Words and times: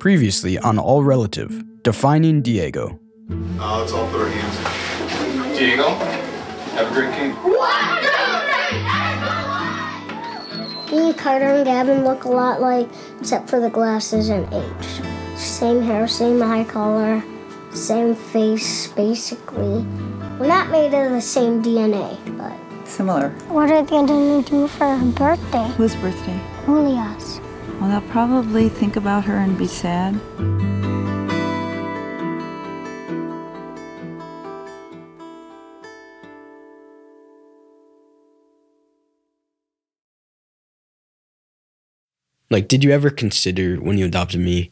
Previously 0.00 0.56
on 0.56 0.78
All 0.78 1.04
Relative, 1.04 1.62
defining 1.82 2.40
Diego. 2.40 2.98
Uh, 3.58 3.80
let's 3.80 3.92
all 3.92 4.08
put 4.10 4.22
our 4.22 4.28
hands 4.30 4.56
in. 5.36 5.52
Diego, 5.54 5.90
have 6.72 6.90
a 6.90 6.94
great 6.94 7.12
game. 7.12 7.34
Me, 10.90 11.12
Carter, 11.12 11.50
and 11.50 11.66
Gavin 11.66 12.02
look 12.02 12.24
a 12.24 12.30
lot 12.30 12.62
like, 12.62 12.88
except 13.20 13.50
for 13.50 13.60
the 13.60 13.68
glasses 13.68 14.30
and 14.30 14.50
age. 14.54 15.02
Same 15.36 15.82
hair, 15.82 16.08
same 16.08 16.42
eye 16.42 16.64
color, 16.64 17.22
same 17.74 18.14
face, 18.14 18.88
basically. 18.88 19.84
We're 20.40 20.46
not 20.48 20.70
made 20.70 20.94
of 20.94 21.12
the 21.12 21.20
same 21.20 21.62
DNA, 21.62 22.16
but. 22.38 22.88
Similar. 22.88 23.28
What 23.48 23.70
are 23.70 23.82
they 23.82 23.90
gonna 23.90 24.42
do 24.44 24.66
for 24.66 24.96
her 24.96 25.12
birthday? 25.12 25.68
Whose 25.76 25.94
birthday? 25.96 26.40
Julia's. 26.64 27.29
Well, 27.80 27.88
they'll 27.88 28.10
probably 28.10 28.68
think 28.68 28.96
about 28.96 29.24
her 29.24 29.36
and 29.36 29.56
be 29.56 29.66
sad. 29.66 30.14
Like, 42.50 42.68
did 42.68 42.84
you 42.84 42.90
ever 42.90 43.08
consider 43.08 43.76
when 43.76 43.96
you 43.96 44.04
adopted 44.04 44.40
me, 44.40 44.70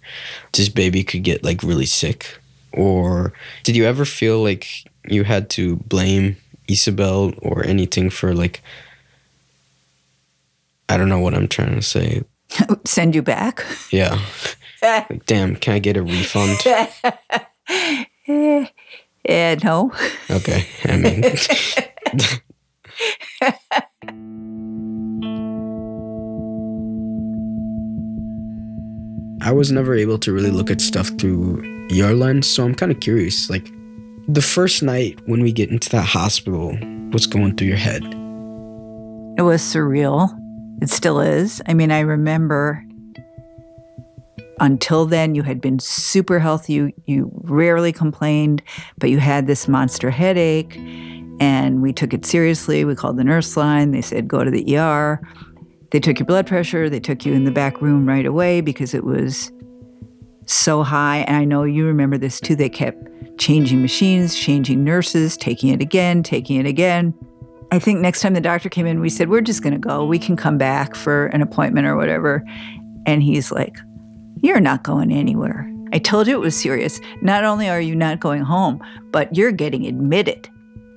this 0.53 0.69
baby 0.69 1.03
could 1.03 1.23
get 1.23 1.43
like 1.43 1.63
really 1.63 1.87
sick? 1.87 2.39
Or 2.75 3.33
did 3.63 3.75
you 3.75 3.85
ever 3.85 4.05
feel 4.05 4.43
like 4.43 4.67
you 5.09 5.25
had 5.25 5.49
to 5.51 5.77
blame 5.77 6.37
Isabel 6.69 7.33
or 7.39 7.65
anything 7.65 8.11
for 8.11 8.35
like, 8.35 8.61
I 10.91 10.99
don't 10.99 11.09
know 11.09 11.21
what 11.21 11.35
I'm 11.35 11.49
trying 11.49 11.75
to 11.75 11.83
say. 11.83 12.23
Send 12.85 13.15
you 13.15 13.23
back? 13.23 13.65
Yeah. 13.91 14.19
Like, 14.81 15.27
damn, 15.27 15.57
can 15.57 15.75
I 15.75 15.81
get 15.81 15.97
a 15.97 16.03
refund? 16.03 16.65
eh, 18.29 19.57
no. 19.65 19.93
Okay. 20.31 20.69
I 20.85 20.97
mean, 20.97 21.25
I 29.41 29.51
was 29.51 29.73
never 29.73 29.97
able 29.97 30.19
to 30.19 30.33
really 30.33 30.53
look 30.53 30.71
at 30.71 30.81
stuff 30.81 31.09
through 31.19 31.65
your 31.91 32.13
lens, 32.15 32.49
so 32.49 32.65
I'm 32.65 32.77
kind 32.77 32.93
of 32.93 33.01
curious. 33.01 33.51
Like, 33.51 33.69
the 34.29 34.43
first 34.43 34.81
night 34.83 35.19
when 35.27 35.43
we 35.43 35.51
get 35.51 35.71
into 35.71 35.89
that 35.91 36.05
hospital, 36.05 36.77
what's 37.11 37.27
going 37.27 37.57
through 37.57 37.67
your 37.67 37.77
head? 37.77 38.05
It 39.37 39.43
was 39.43 39.61
surreal. 39.61 40.31
It 40.81 40.91
still 40.91 41.21
is. 41.21 41.61
I 41.67 41.75
mean, 41.75 41.91
I 41.91 42.01
remember 42.01 42.85
until 44.61 45.07
then 45.07 45.35
you 45.35 45.43
had 45.43 45.61
been 45.61 45.79
super 45.79 46.39
healthy. 46.39 46.75
You, 46.75 46.93
you 47.07 47.31
rarely 47.45 47.93
complained, 47.93 48.63
but 48.99 49.11
you 49.11 49.19
had 49.19 49.47
this 49.47 49.69
monster 49.69 50.11
headache. 50.11 50.77
And 51.41 51.83
we 51.83 51.93
took 51.93 52.13
it 52.13 52.27
seriously. 52.27 52.85
We 52.85 52.97
called 52.97 53.17
the 53.17 53.25
nurse 53.25 53.57
line. 53.57 53.93
They 53.93 54.03
said, 54.03 54.27
go 54.27 54.43
to 54.43 54.51
the 54.51 54.77
ER. 54.77 55.21
They 55.91 56.01
took 56.01 56.19
your 56.19 56.27
blood 56.27 56.47
pressure. 56.47 56.91
They 56.91 57.01
took 57.01 57.25
you 57.25 57.33
in 57.33 57.45
the 57.45 57.51
back 57.51 57.81
room 57.81 58.07
right 58.07 58.27
away 58.27 58.61
because 58.61 58.93
it 58.93 59.05
was 59.05 59.53
so 60.47 60.83
high. 60.83 61.19
And 61.19 61.37
I 61.37 61.45
know 61.45 61.63
you 61.63 61.87
remember 61.87 62.19
this 62.19 62.41
too. 62.41 62.57
They 62.57 62.69
kept 62.69 63.39
changing 63.39 63.81
machines, 63.83 64.37
changing 64.37 64.83
nurses, 64.83 65.37
taking 65.37 65.71
it 65.71 65.81
again, 65.81 66.23
taking 66.23 66.59
it 66.59 66.67
again. 66.67 67.15
I 67.71 67.79
think 67.79 68.01
next 68.01 68.23
time 68.23 68.35
the 68.35 68.41
doctor 68.41 68.69
came 68.69 68.87
in, 68.87 69.01
we 69.01 69.11
said, 69.11 69.29
We're 69.29 69.41
just 69.41 69.63
going 69.63 69.75
to 69.75 69.79
go. 69.79 70.05
We 70.05 70.19
can 70.19 70.37
come 70.37 70.59
back 70.59 70.95
for 70.95 71.27
an 71.27 71.43
appointment 71.43 71.87
or 71.87 71.97
whatever. 71.97 72.45
And 73.07 73.23
he's 73.23 73.53
like, 73.53 73.79
You're 74.41 74.61
not 74.61 74.85
going 74.85 75.13
anywhere. 75.13 75.71
I 75.93 75.99
told 75.99 76.27
you 76.27 76.35
it 76.35 76.41
was 76.41 76.57
serious. 76.57 77.01
Not 77.23 77.45
only 77.45 77.69
are 77.69 77.81
you 77.81 77.95
not 77.95 78.21
going 78.21 78.43
home, 78.43 78.83
but 79.11 79.35
you're 79.35 79.53
getting 79.53 79.87
admitted. 79.87 80.49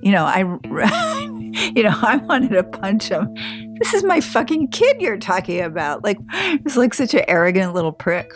You 0.02 0.12
know, 0.12 0.24
I, 0.24 0.40
you 1.74 1.82
know, 1.82 1.98
I 2.02 2.16
wanted 2.16 2.50
to 2.50 2.62
punch 2.62 3.08
him. 3.08 3.34
This 3.78 3.94
is 3.94 4.04
my 4.04 4.20
fucking 4.20 4.68
kid 4.68 5.00
you're 5.00 5.18
talking 5.18 5.60
about. 5.60 6.04
Like, 6.04 6.18
it's 6.32 6.76
like 6.76 6.94
such 6.94 7.14
an 7.14 7.24
arrogant 7.28 7.74
little 7.74 7.92
prick. 7.92 8.32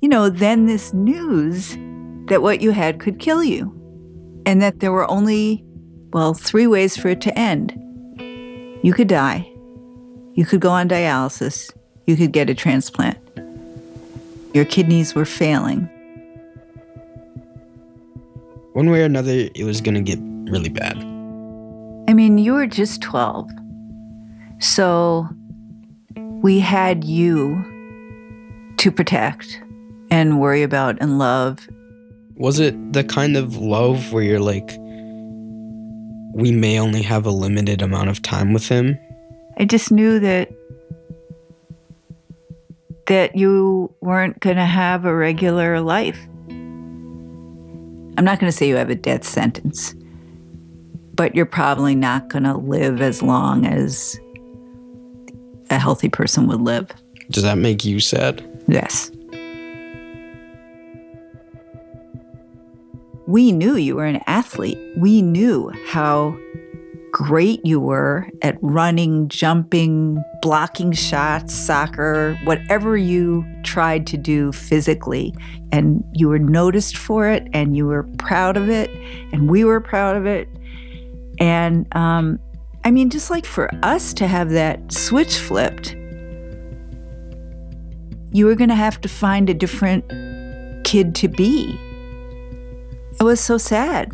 You 0.00 0.08
know, 0.08 0.28
then 0.28 0.66
this 0.66 0.92
news 0.92 1.76
that 2.26 2.42
what 2.42 2.60
you 2.60 2.70
had 2.70 3.00
could 3.00 3.18
kill 3.18 3.42
you, 3.42 3.72
and 4.46 4.60
that 4.62 4.80
there 4.80 4.92
were 4.92 5.10
only, 5.10 5.64
well, 6.12 6.34
three 6.34 6.66
ways 6.66 6.96
for 6.96 7.08
it 7.08 7.20
to 7.22 7.38
end. 7.38 7.72
You 8.82 8.92
could 8.92 9.08
die, 9.08 9.50
you 10.34 10.44
could 10.44 10.60
go 10.60 10.70
on 10.70 10.88
dialysis, 10.88 11.70
you 12.06 12.16
could 12.16 12.32
get 12.32 12.50
a 12.50 12.54
transplant. 12.54 13.18
Your 14.52 14.64
kidneys 14.64 15.14
were 15.14 15.24
failing. 15.24 15.88
One 18.74 18.90
way 18.90 19.02
or 19.02 19.04
another, 19.04 19.48
it 19.54 19.64
was 19.64 19.80
going 19.80 19.94
to 19.94 20.00
get 20.00 20.18
really 20.50 20.68
bad. 20.68 20.96
I 22.08 22.12
mean, 22.12 22.38
you 22.38 22.54
were 22.54 22.66
just 22.66 23.00
12. 23.02 23.48
So 24.58 25.28
we 26.16 26.60
had 26.60 27.04
you 27.04 27.64
to 28.76 28.90
protect 28.90 29.60
and 30.10 30.40
worry 30.40 30.62
about 30.62 30.98
and 31.00 31.18
love. 31.18 31.68
Was 32.36 32.58
it 32.58 32.92
the 32.92 33.04
kind 33.04 33.36
of 33.36 33.56
love 33.56 34.12
where 34.12 34.22
you're 34.22 34.40
like, 34.40 34.76
we 36.34 36.50
may 36.50 36.80
only 36.80 37.02
have 37.02 37.26
a 37.26 37.30
limited 37.30 37.80
amount 37.80 38.08
of 38.08 38.22
time 38.22 38.52
with 38.52 38.68
him? 38.68 38.98
I 39.58 39.64
just 39.64 39.92
knew 39.92 40.18
that 40.18 40.52
that 43.06 43.36
you 43.36 43.94
weren't 44.00 44.40
going 44.40 44.56
to 44.56 44.64
have 44.64 45.04
a 45.04 45.14
regular 45.14 45.80
life. 45.80 46.18
I'm 46.48 48.24
not 48.24 48.40
going 48.40 48.50
to 48.50 48.56
say 48.56 48.66
you 48.66 48.76
have 48.76 48.90
a 48.90 48.94
death 48.94 49.24
sentence, 49.24 49.94
but 51.14 51.34
you're 51.34 51.46
probably 51.46 51.94
not 51.94 52.28
going 52.28 52.44
to 52.44 52.56
live 52.56 53.02
as 53.02 53.22
long 53.22 53.66
as 53.66 54.18
a 55.70 55.78
healthy 55.78 56.08
person 56.08 56.46
would 56.46 56.62
live. 56.62 56.90
Does 57.30 57.42
that 57.42 57.58
make 57.58 57.84
you 57.84 58.00
sad? 58.00 58.42
Yes. 58.68 59.10
We 63.26 63.52
knew 63.52 63.76
you 63.76 63.96
were 63.96 64.04
an 64.04 64.20
athlete. 64.26 64.78
We 64.96 65.22
knew 65.22 65.72
how 65.86 66.38
great 67.14 67.64
you 67.64 67.78
were 67.78 68.28
at 68.42 68.58
running, 68.60 69.28
jumping, 69.28 70.22
blocking 70.42 70.92
shots, 70.92 71.54
soccer, 71.54 72.36
whatever 72.42 72.96
you 72.96 73.46
tried 73.62 74.06
to 74.08 74.16
do 74.16 74.50
physically. 74.52 75.32
And 75.72 76.04
you 76.12 76.28
were 76.28 76.40
noticed 76.40 76.96
for 76.96 77.28
it 77.28 77.46
and 77.52 77.76
you 77.76 77.86
were 77.86 78.02
proud 78.18 78.56
of 78.56 78.68
it. 78.68 78.90
And 79.32 79.48
we 79.48 79.64
were 79.64 79.80
proud 79.80 80.16
of 80.16 80.26
it. 80.26 80.48
And 81.38 81.86
um, 81.96 82.38
I 82.84 82.90
mean, 82.90 83.10
just 83.10 83.30
like 83.30 83.46
for 83.46 83.70
us 83.82 84.12
to 84.14 84.26
have 84.26 84.50
that 84.50 84.92
switch 84.92 85.38
flipped, 85.38 85.94
you 88.32 88.46
were 88.46 88.56
going 88.56 88.70
to 88.70 88.74
have 88.74 89.00
to 89.02 89.08
find 89.08 89.48
a 89.48 89.54
different 89.54 90.04
kid 90.84 91.14
to 91.14 91.28
be. 91.28 91.78
It 93.24 93.26
was 93.26 93.40
so 93.40 93.56
sad. 93.56 94.10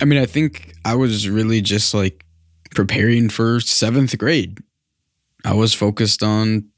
I 0.00 0.04
mean, 0.04 0.20
I 0.20 0.24
think 0.24 0.72
I 0.84 0.94
was 0.94 1.28
really 1.28 1.60
just 1.60 1.94
like 1.94 2.24
preparing 2.70 3.28
for 3.28 3.58
seventh 3.58 4.16
grade. 4.18 4.58
I 5.44 5.52
was 5.52 5.74
focused 5.74 6.22
on 6.22 6.68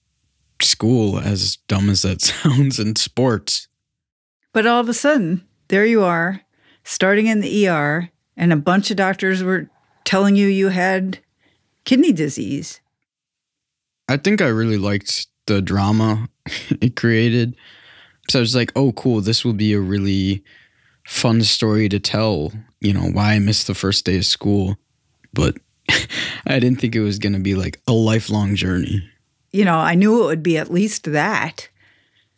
school, 0.62 1.18
as 1.18 1.56
dumb 1.68 1.90
as 1.90 2.00
that 2.00 2.22
sounds, 2.22 2.78
and 2.78 2.96
sports. 2.96 3.68
But 4.54 4.66
all 4.66 4.80
of 4.80 4.88
a 4.88 4.94
sudden, 4.94 5.46
there 5.68 5.84
you 5.84 6.02
are, 6.02 6.40
starting 6.84 7.26
in 7.26 7.40
the 7.40 7.68
ER, 7.68 8.08
and 8.34 8.50
a 8.50 8.56
bunch 8.56 8.90
of 8.90 8.96
doctors 8.96 9.42
were 9.42 9.68
telling 10.04 10.36
you 10.36 10.46
you 10.46 10.68
had 10.68 11.18
kidney 11.90 12.12
disease. 12.12 12.80
I 14.08 14.16
think 14.16 14.40
I 14.40 14.46
really 14.46 14.78
liked 14.78 15.26
the 15.46 15.60
drama 15.60 16.28
it 16.80 16.94
created. 16.94 17.56
So 18.30 18.38
I 18.38 18.42
was 18.42 18.54
like, 18.54 18.70
oh, 18.76 18.92
cool, 18.92 19.20
this 19.20 19.44
will 19.44 19.54
be 19.54 19.72
a 19.72 19.80
really 19.80 20.44
fun 21.04 21.42
story 21.42 21.88
to 21.88 21.98
tell, 21.98 22.52
you 22.80 22.92
know, 22.92 23.10
why 23.10 23.32
I 23.32 23.40
missed 23.40 23.66
the 23.66 23.74
first 23.74 24.04
day 24.04 24.18
of 24.18 24.24
school. 24.24 24.76
But 25.34 25.56
I 26.46 26.60
didn't 26.60 26.80
think 26.80 26.94
it 26.94 27.00
was 27.00 27.18
going 27.18 27.32
to 27.32 27.40
be 27.40 27.56
like 27.56 27.80
a 27.88 27.92
lifelong 27.92 28.54
journey. 28.54 29.02
You 29.50 29.64
know, 29.64 29.78
I 29.78 29.96
knew 29.96 30.22
it 30.22 30.26
would 30.26 30.44
be 30.44 30.58
at 30.58 30.70
least 30.70 31.10
that. 31.10 31.70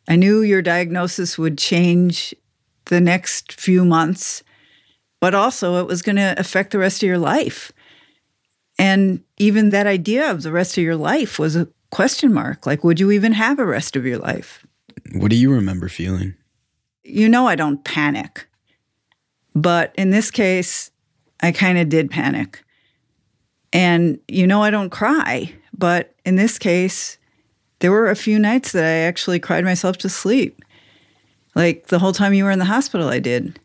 I 0.08 0.16
knew 0.16 0.40
your 0.40 0.62
diagnosis 0.62 1.36
would 1.36 1.58
change 1.58 2.34
the 2.86 3.02
next 3.02 3.52
few 3.52 3.84
months, 3.84 4.42
but 5.20 5.34
also 5.34 5.78
it 5.78 5.86
was 5.86 6.00
going 6.00 6.16
to 6.16 6.34
affect 6.38 6.70
the 6.70 6.78
rest 6.78 7.02
of 7.02 7.06
your 7.06 7.18
life. 7.18 7.70
And 8.82 9.22
even 9.36 9.70
that 9.70 9.86
idea 9.86 10.28
of 10.28 10.42
the 10.42 10.50
rest 10.50 10.76
of 10.76 10.82
your 10.82 10.96
life 10.96 11.38
was 11.38 11.54
a 11.54 11.68
question 11.92 12.32
mark. 12.32 12.66
Like, 12.66 12.82
would 12.82 12.98
you 12.98 13.12
even 13.12 13.30
have 13.30 13.60
a 13.60 13.64
rest 13.64 13.94
of 13.94 14.04
your 14.04 14.18
life? 14.18 14.66
What 15.14 15.30
do 15.30 15.36
you 15.36 15.52
remember 15.52 15.88
feeling? 15.88 16.34
You 17.04 17.28
know, 17.28 17.46
I 17.46 17.54
don't 17.54 17.84
panic. 17.84 18.48
But 19.54 19.94
in 19.96 20.10
this 20.10 20.32
case, 20.32 20.90
I 21.40 21.52
kind 21.52 21.78
of 21.78 21.88
did 21.90 22.10
panic. 22.10 22.64
And 23.72 24.18
you 24.26 24.48
know, 24.48 24.64
I 24.64 24.70
don't 24.70 24.90
cry. 24.90 25.54
But 25.72 26.16
in 26.24 26.34
this 26.34 26.58
case, 26.58 27.18
there 27.78 27.92
were 27.92 28.10
a 28.10 28.16
few 28.16 28.36
nights 28.36 28.72
that 28.72 28.84
I 28.84 29.06
actually 29.06 29.38
cried 29.38 29.62
myself 29.62 29.96
to 29.98 30.08
sleep. 30.08 30.60
Like 31.54 31.86
the 31.86 32.00
whole 32.00 32.12
time 32.12 32.34
you 32.34 32.42
were 32.42 32.50
in 32.50 32.58
the 32.58 32.64
hospital, 32.64 33.08
I 33.08 33.20
did. 33.20 33.60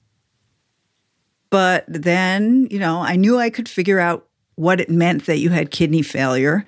But 1.49 1.85
then, 1.87 2.67
you 2.69 2.77
know, 2.77 2.99
I 2.99 3.15
knew 3.15 3.39
I 3.39 3.49
could 3.49 3.67
figure 3.67 3.99
out 3.99 4.26
what 4.57 4.81
it 4.81 4.89
meant 4.89 5.27
that 5.27 5.37
you 5.37 5.49
had 5.51 5.71
kidney 5.71 6.01
failure. 6.01 6.65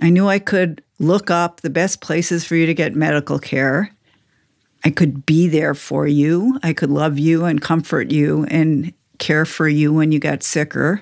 I 0.00 0.10
knew 0.10 0.28
I 0.28 0.40
could 0.40 0.82
look 0.98 1.30
up 1.30 1.60
the 1.60 1.70
best 1.70 2.00
places 2.00 2.44
for 2.44 2.56
you 2.56 2.66
to 2.66 2.74
get 2.74 2.94
medical 2.94 3.38
care. 3.38 3.94
I 4.84 4.90
could 4.90 5.24
be 5.24 5.48
there 5.48 5.74
for 5.74 6.06
you. 6.06 6.58
I 6.62 6.72
could 6.72 6.90
love 6.90 7.18
you 7.18 7.44
and 7.44 7.62
comfort 7.62 8.10
you 8.10 8.44
and 8.50 8.92
care 9.18 9.44
for 9.44 9.68
you 9.68 9.92
when 9.92 10.12
you 10.12 10.18
got 10.18 10.42
sicker, 10.42 11.00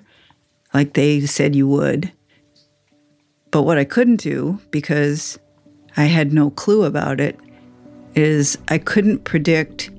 like 0.74 0.92
they 0.92 1.20
said 1.22 1.56
you 1.56 1.66
would. 1.66 2.12
But 3.50 3.62
what 3.62 3.78
I 3.78 3.84
couldn't 3.84 4.20
do, 4.20 4.60
because 4.70 5.38
I 5.96 6.04
had 6.04 6.32
no 6.32 6.50
clue 6.50 6.84
about 6.84 7.20
it, 7.20 7.40
is 8.14 8.58
I 8.68 8.76
couldn't 8.76 9.24
predict 9.24 9.90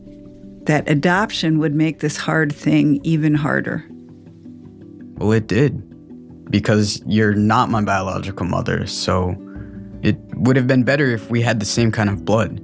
that 0.66 0.88
adoption 0.88 1.58
would 1.58 1.74
make 1.74 2.00
this 2.00 2.18
hard 2.18 2.54
thing 2.54 3.00
even 3.04 3.34
harder. 3.34 3.84
Well, 5.18 5.32
it 5.32 5.48
did. 5.48 5.84
Because 6.50 7.02
you're 7.06 7.34
not 7.34 7.70
my 7.70 7.82
biological 7.82 8.46
mother, 8.46 8.88
so 8.88 9.36
it 10.02 10.18
would 10.36 10.56
have 10.56 10.68
been 10.68 10.84
better 10.84 11.08
if 11.08 11.30
we 11.30 11.42
had 11.42 11.60
the 11.60 11.66
same 11.66 11.92
kind 11.92 12.10
of 12.10 12.24
blood. 12.24 12.60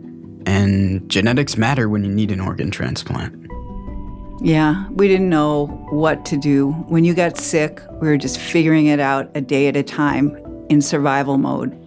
And 0.46 1.10
genetics 1.10 1.58
matter 1.58 1.90
when 1.90 2.04
you 2.04 2.10
need 2.10 2.32
an 2.32 2.40
organ 2.40 2.72
transplant. 2.72 3.44
Yeah, 4.42 4.90
we 4.90 5.08
didn't 5.08 5.30
know 5.30 5.68
what 5.90 6.26
to 6.26 6.38
do. 6.38 6.72
When 6.88 7.06
you 7.06 7.14
got 7.14 7.38
sick, 7.38 7.82
we 8.02 8.08
were 8.08 8.18
just 8.18 8.40
figuring 8.40 8.88
it 8.88 9.00
out 9.00 9.32
a 9.36 9.42
day 9.42 9.68
at 9.68 9.78
a 9.78 9.84
time 9.84 10.36
in 10.70 10.82
survival 10.82 11.38
mode. 11.38 11.80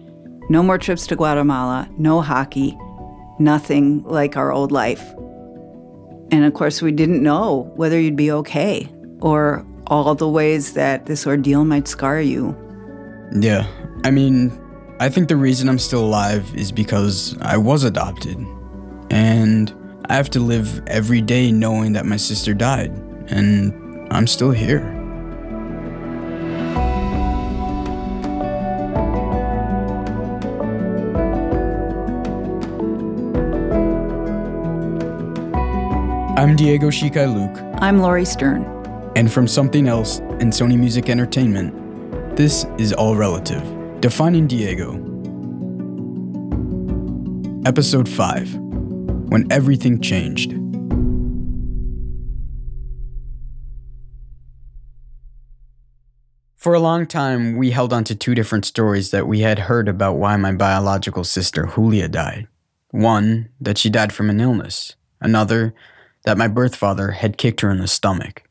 No 0.49 0.63
more 0.63 0.77
trips 0.77 1.05
to 1.07 1.15
Guatemala, 1.15 1.89
no 1.97 2.21
hockey, 2.21 2.77
nothing 3.37 4.01
like 4.03 4.37
our 4.37 4.51
old 4.51 4.71
life. 4.71 5.03
And 6.31 6.45
of 6.45 6.53
course, 6.53 6.81
we 6.81 6.91
didn't 6.91 7.21
know 7.21 7.71
whether 7.75 7.99
you'd 7.99 8.15
be 8.15 8.31
okay 8.31 8.89
or 9.21 9.66
all 9.87 10.15
the 10.15 10.27
ways 10.27 10.73
that 10.73 11.05
this 11.05 11.25
ordeal 11.25 11.63
might 11.63 11.87
scar 11.87 12.21
you. 12.21 12.55
Yeah, 13.33 13.67
I 14.03 14.11
mean, 14.11 14.51
I 14.99 15.09
think 15.09 15.29
the 15.29 15.35
reason 15.35 15.69
I'm 15.69 15.79
still 15.79 16.03
alive 16.03 16.53
is 16.55 16.71
because 16.71 17.37
I 17.41 17.57
was 17.57 17.83
adopted. 17.83 18.37
And 19.09 19.73
I 20.09 20.15
have 20.15 20.29
to 20.31 20.39
live 20.39 20.85
every 20.87 21.21
day 21.21 21.51
knowing 21.51 21.93
that 21.93 22.05
my 22.05 22.17
sister 22.17 22.53
died, 22.53 22.91
and 23.27 24.07
I'm 24.11 24.27
still 24.27 24.51
here. 24.51 24.93
I'm 36.37 36.55
Diego 36.55 36.89
Shikai 36.89 37.33
Luke. 37.33 37.61
I'm 37.81 37.99
Laurie 37.99 38.25
Stern. 38.25 38.76
And 39.17 39.33
from 39.33 39.47
Something 39.47 39.87
Else 39.87 40.19
and 40.19 40.53
Sony 40.53 40.77
Music 40.77 41.09
Entertainment, 41.09 42.37
this 42.37 42.67
is 42.77 42.93
All 42.93 43.15
Relative 43.15 43.63
Defining 43.99 44.45
Diego. 44.45 44.93
Episode 47.65 48.07
5 48.07 48.53
When 49.29 49.51
Everything 49.51 49.99
Changed. 50.01 50.51
For 56.55 56.75
a 56.75 56.79
long 56.79 57.07
time, 57.07 57.57
we 57.57 57.71
held 57.71 57.93
on 57.93 58.03
to 58.03 58.13
two 58.13 58.35
different 58.35 58.65
stories 58.65 59.09
that 59.09 59.25
we 59.25 59.39
had 59.39 59.57
heard 59.57 59.87
about 59.89 60.17
why 60.17 60.37
my 60.37 60.51
biological 60.51 61.23
sister 61.23 61.71
Julia 61.73 62.07
died. 62.07 62.47
One, 62.91 63.49
that 63.59 63.79
she 63.79 63.89
died 63.89 64.13
from 64.13 64.29
an 64.29 64.39
illness. 64.39 64.95
Another, 65.19 65.73
that 66.25 66.37
my 66.37 66.47
birth 66.47 66.75
father 66.75 67.09
had 67.09 67.39
kicked 67.39 67.61
her 67.61 67.71
in 67.71 67.79
the 67.79 67.87
stomach. 67.87 68.43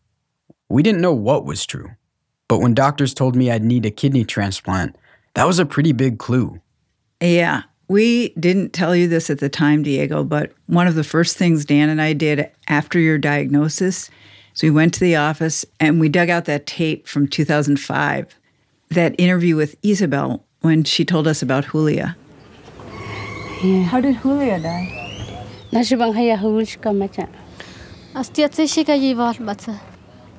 We 0.69 0.83
didn't 0.83 1.01
know 1.01 1.13
what 1.13 1.45
was 1.45 1.65
true, 1.65 1.91
but 2.49 2.59
when 2.59 2.75
doctors 2.75 3.15
told 3.15 3.37
me 3.37 3.51
I'd 3.51 3.63
need 3.63 3.87
a 3.87 3.91
kidney 3.91 4.25
transplant, 4.25 4.97
that 5.35 5.47
was 5.47 5.59
a 5.59 5.67
pretty 5.67 5.93
big 5.93 6.19
clue. 6.19 6.61
Yeah, 7.21 7.63
we 7.89 8.31
didn't 8.31 8.73
tell 8.73 8.97
you 8.97 9.07
this 9.07 9.31
at 9.31 9.39
the 9.39 9.49
time, 9.49 9.83
Diego, 9.83 10.25
but 10.25 10.53
one 10.67 10.89
of 10.89 10.97
the 10.97 11.05
first 11.05 11.37
things 11.37 11.65
Dan 11.65 11.89
and 11.89 12.03
I 12.03 12.15
did 12.15 12.51
after 12.69 12.99
your 12.99 13.17
diagnosis 13.17 14.11
is 14.55 14.63
we 14.63 14.71
went 14.71 14.93
to 14.95 15.01
the 15.01 15.17
office 15.17 15.65
and 15.79 16.01
we 16.01 16.09
dug 16.09 16.31
out 16.31 16.47
that 16.47 16.67
tape 16.67 17.07
from 17.07 17.29
2005, 17.29 18.35
that 18.91 19.15
interview 19.19 19.55
with 19.55 19.77
Isabel 19.83 20.45
when 20.63 20.83
she 20.83 21.05
told 21.05 21.29
us 21.29 21.43
about 21.43 21.71
Julia. 21.71 22.17
Yeah. 23.63 23.85
How 23.85 24.01
did 24.01 24.21
Julia 24.21 24.59
die? 24.59 25.47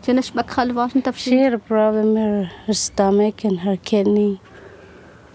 She 0.07 1.37
had 1.39 1.53
a 1.53 1.59
problem 1.59 2.15
her 2.15 2.45
her 2.65 2.73
stomach 2.73 3.43
and 3.43 3.59
her 3.59 3.75
kidney. 3.75 4.39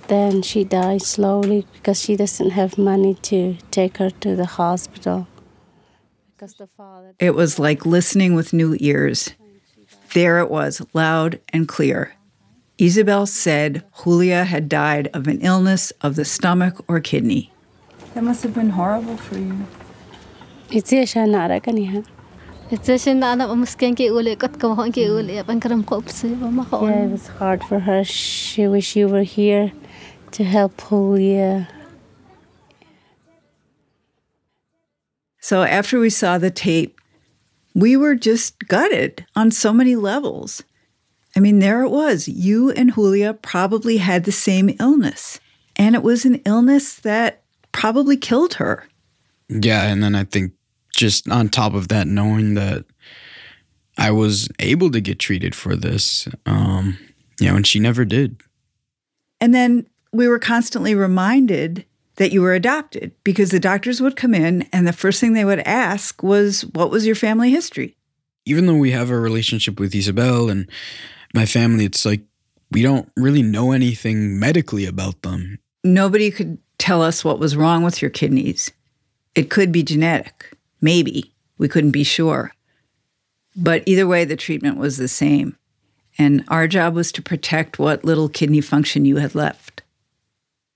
Then 0.08 0.40
she 0.40 0.64
died 0.64 1.02
slowly 1.02 1.66
because 1.74 2.00
she 2.00 2.16
doesn't 2.16 2.50
have 2.50 2.78
money 2.78 3.14
to 3.22 3.58
take 3.70 3.98
her 3.98 4.08
to 4.08 4.34
the 4.34 4.46
hospital. 4.46 5.28
It 7.18 7.34
was 7.34 7.58
like 7.58 7.84
listening 7.84 8.34
with 8.34 8.54
new 8.54 8.76
ears. 8.80 9.34
There 10.14 10.38
it 10.38 10.50
was, 10.50 10.80
loud 10.94 11.38
and 11.50 11.68
clear. 11.68 12.14
Isabel 12.78 13.26
said 13.26 13.84
Julia 14.02 14.44
had 14.44 14.68
died 14.70 15.08
of 15.12 15.28
an 15.28 15.40
illness 15.42 15.92
of 16.00 16.16
the 16.16 16.24
stomach 16.24 16.82
or 16.88 16.98
kidney. 17.00 17.52
That 18.14 18.24
must 18.24 18.42
have 18.42 18.54
been 18.54 18.70
horrible 18.70 19.18
for 19.18 19.38
you. 19.38 19.66
It's 22.72 22.88
a 22.88 22.92
shanara 22.92 22.96
kaniha. 22.96 23.12
Itzeshin 23.12 23.16
na 23.16 23.32
ana 23.32 23.48
umusken 23.48 23.96
ki 23.96 24.08
uli 24.08 24.34
kot 24.34 24.58
ko 24.58 24.74
hon 24.74 24.92
ki 24.92 25.04
uli 25.04 25.34
apan 25.34 25.60
karam 25.60 25.84
ko 25.84 26.00
psi 26.00 26.28
ba 26.28 26.50
ma 26.50 26.64
ko. 26.64 26.86
Yeah, 26.88 27.04
it 27.04 27.10
was 27.10 27.26
hard 27.26 27.62
for 27.64 27.80
her. 27.80 28.02
She 28.02 28.66
wish 28.66 28.96
you 28.96 29.08
were 29.08 29.24
here 29.24 29.72
to 30.30 30.44
help 30.44 30.80
Julia. 30.88 31.68
So 35.38 35.64
after 35.64 35.98
we 35.98 36.08
saw 36.08 36.38
the 36.38 36.50
tape, 36.50 36.98
we 37.74 37.94
were 37.94 38.14
just 38.14 38.58
gutted 38.68 39.26
on 39.36 39.50
so 39.50 39.74
many 39.74 39.94
levels. 39.94 40.62
I 41.36 41.40
mean, 41.40 41.58
there 41.58 41.82
it 41.82 41.90
was. 41.90 42.26
You 42.26 42.70
and 42.70 42.94
Julia 42.94 43.34
probably 43.34 43.98
had 43.98 44.24
the 44.24 44.32
same 44.32 44.74
illness, 44.80 45.40
and 45.76 45.94
it 45.94 46.02
was 46.02 46.24
an 46.24 46.40
illness 46.46 46.94
that 47.00 47.42
probably 47.72 48.16
killed 48.16 48.54
her. 48.54 48.84
Yeah, 49.50 49.84
and 49.84 50.02
then 50.02 50.14
I 50.14 50.24
think 50.24 50.52
just 51.02 51.28
on 51.28 51.48
top 51.48 51.74
of 51.74 51.88
that, 51.88 52.06
knowing 52.06 52.54
that 52.54 52.84
I 53.98 54.12
was 54.12 54.48
able 54.60 54.88
to 54.92 55.00
get 55.00 55.18
treated 55.18 55.52
for 55.52 55.74
this, 55.74 56.28
um, 56.46 56.96
you 57.40 57.48
know, 57.48 57.56
and 57.56 57.66
she 57.66 57.80
never 57.80 58.04
did. 58.04 58.40
And 59.40 59.52
then 59.52 59.88
we 60.12 60.28
were 60.28 60.38
constantly 60.38 60.94
reminded 60.94 61.84
that 62.16 62.30
you 62.30 62.40
were 62.40 62.54
adopted 62.54 63.10
because 63.24 63.50
the 63.50 63.58
doctors 63.58 64.00
would 64.00 64.14
come 64.14 64.32
in 64.32 64.62
and 64.72 64.86
the 64.86 64.92
first 64.92 65.20
thing 65.20 65.32
they 65.32 65.44
would 65.44 65.58
ask 65.60 66.22
was, 66.22 66.62
What 66.66 66.92
was 66.92 67.04
your 67.04 67.16
family 67.16 67.50
history? 67.50 67.96
Even 68.44 68.66
though 68.66 68.76
we 68.76 68.92
have 68.92 69.10
a 69.10 69.18
relationship 69.18 69.80
with 69.80 69.94
Isabel 69.94 70.48
and 70.48 70.70
my 71.34 71.46
family, 71.46 71.84
it's 71.84 72.04
like 72.04 72.20
we 72.70 72.82
don't 72.82 73.10
really 73.16 73.42
know 73.42 73.72
anything 73.72 74.38
medically 74.38 74.86
about 74.86 75.22
them. 75.22 75.58
Nobody 75.82 76.30
could 76.30 76.58
tell 76.78 77.02
us 77.02 77.24
what 77.24 77.40
was 77.40 77.56
wrong 77.56 77.82
with 77.82 78.00
your 78.00 78.10
kidneys. 78.10 78.70
It 79.34 79.50
could 79.50 79.72
be 79.72 79.82
genetic, 79.82 80.56
maybe. 80.82 81.32
We 81.56 81.68
couldn't 81.68 81.92
be 81.92 82.04
sure. 82.04 82.52
But 83.56 83.82
either 83.86 84.06
way, 84.06 84.24
the 84.24 84.36
treatment 84.36 84.76
was 84.76 84.96
the 84.98 85.08
same. 85.08 85.56
And 86.18 86.44
our 86.48 86.68
job 86.68 86.94
was 86.94 87.12
to 87.12 87.22
protect 87.22 87.78
what 87.78 88.04
little 88.04 88.28
kidney 88.28 88.60
function 88.60 89.04
you 89.04 89.16
had 89.16 89.34
left. 89.34 89.82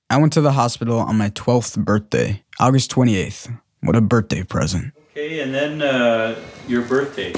I 0.08 0.16
went 0.18 0.32
to 0.34 0.40
the 0.40 0.52
hospital 0.52 0.98
on 0.98 1.18
my 1.18 1.30
12th 1.30 1.84
birthday, 1.84 2.42
August 2.60 2.92
28th. 2.92 3.58
What 3.82 3.96
a 3.96 4.00
birthday 4.00 4.44
present. 4.44 4.94
Okay, 5.10 5.40
and 5.40 5.52
then 5.52 5.82
uh, 5.82 6.38
your 6.68 6.82
birthday. 6.82 7.32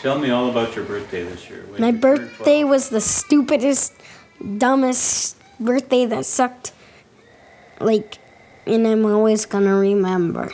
Tell 0.00 0.18
me 0.18 0.30
all 0.30 0.50
about 0.50 0.74
your 0.74 0.84
birthday 0.84 1.22
this 1.24 1.48
year. 1.48 1.64
When 1.68 1.80
My 1.80 1.90
birthday 1.90 2.64
was 2.64 2.88
the 2.88 3.00
stupidest, 3.00 3.94
dumbest 4.58 5.36
birthday 5.60 6.06
that 6.06 6.26
sucked. 6.26 6.72
Like, 7.80 8.18
and 8.66 8.86
I'm 8.86 9.04
always 9.04 9.46
gonna 9.46 9.74
remember. 9.76 10.50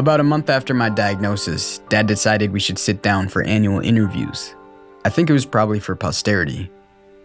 About 0.00 0.18
a 0.18 0.24
month 0.24 0.48
after 0.48 0.72
my 0.72 0.88
diagnosis, 0.88 1.76
Dad 1.90 2.06
decided 2.06 2.52
we 2.52 2.58
should 2.58 2.78
sit 2.78 3.02
down 3.02 3.28
for 3.28 3.42
annual 3.42 3.80
interviews. 3.80 4.54
I 5.04 5.10
think 5.10 5.28
it 5.28 5.34
was 5.34 5.44
probably 5.44 5.78
for 5.78 5.94
posterity. 5.94 6.70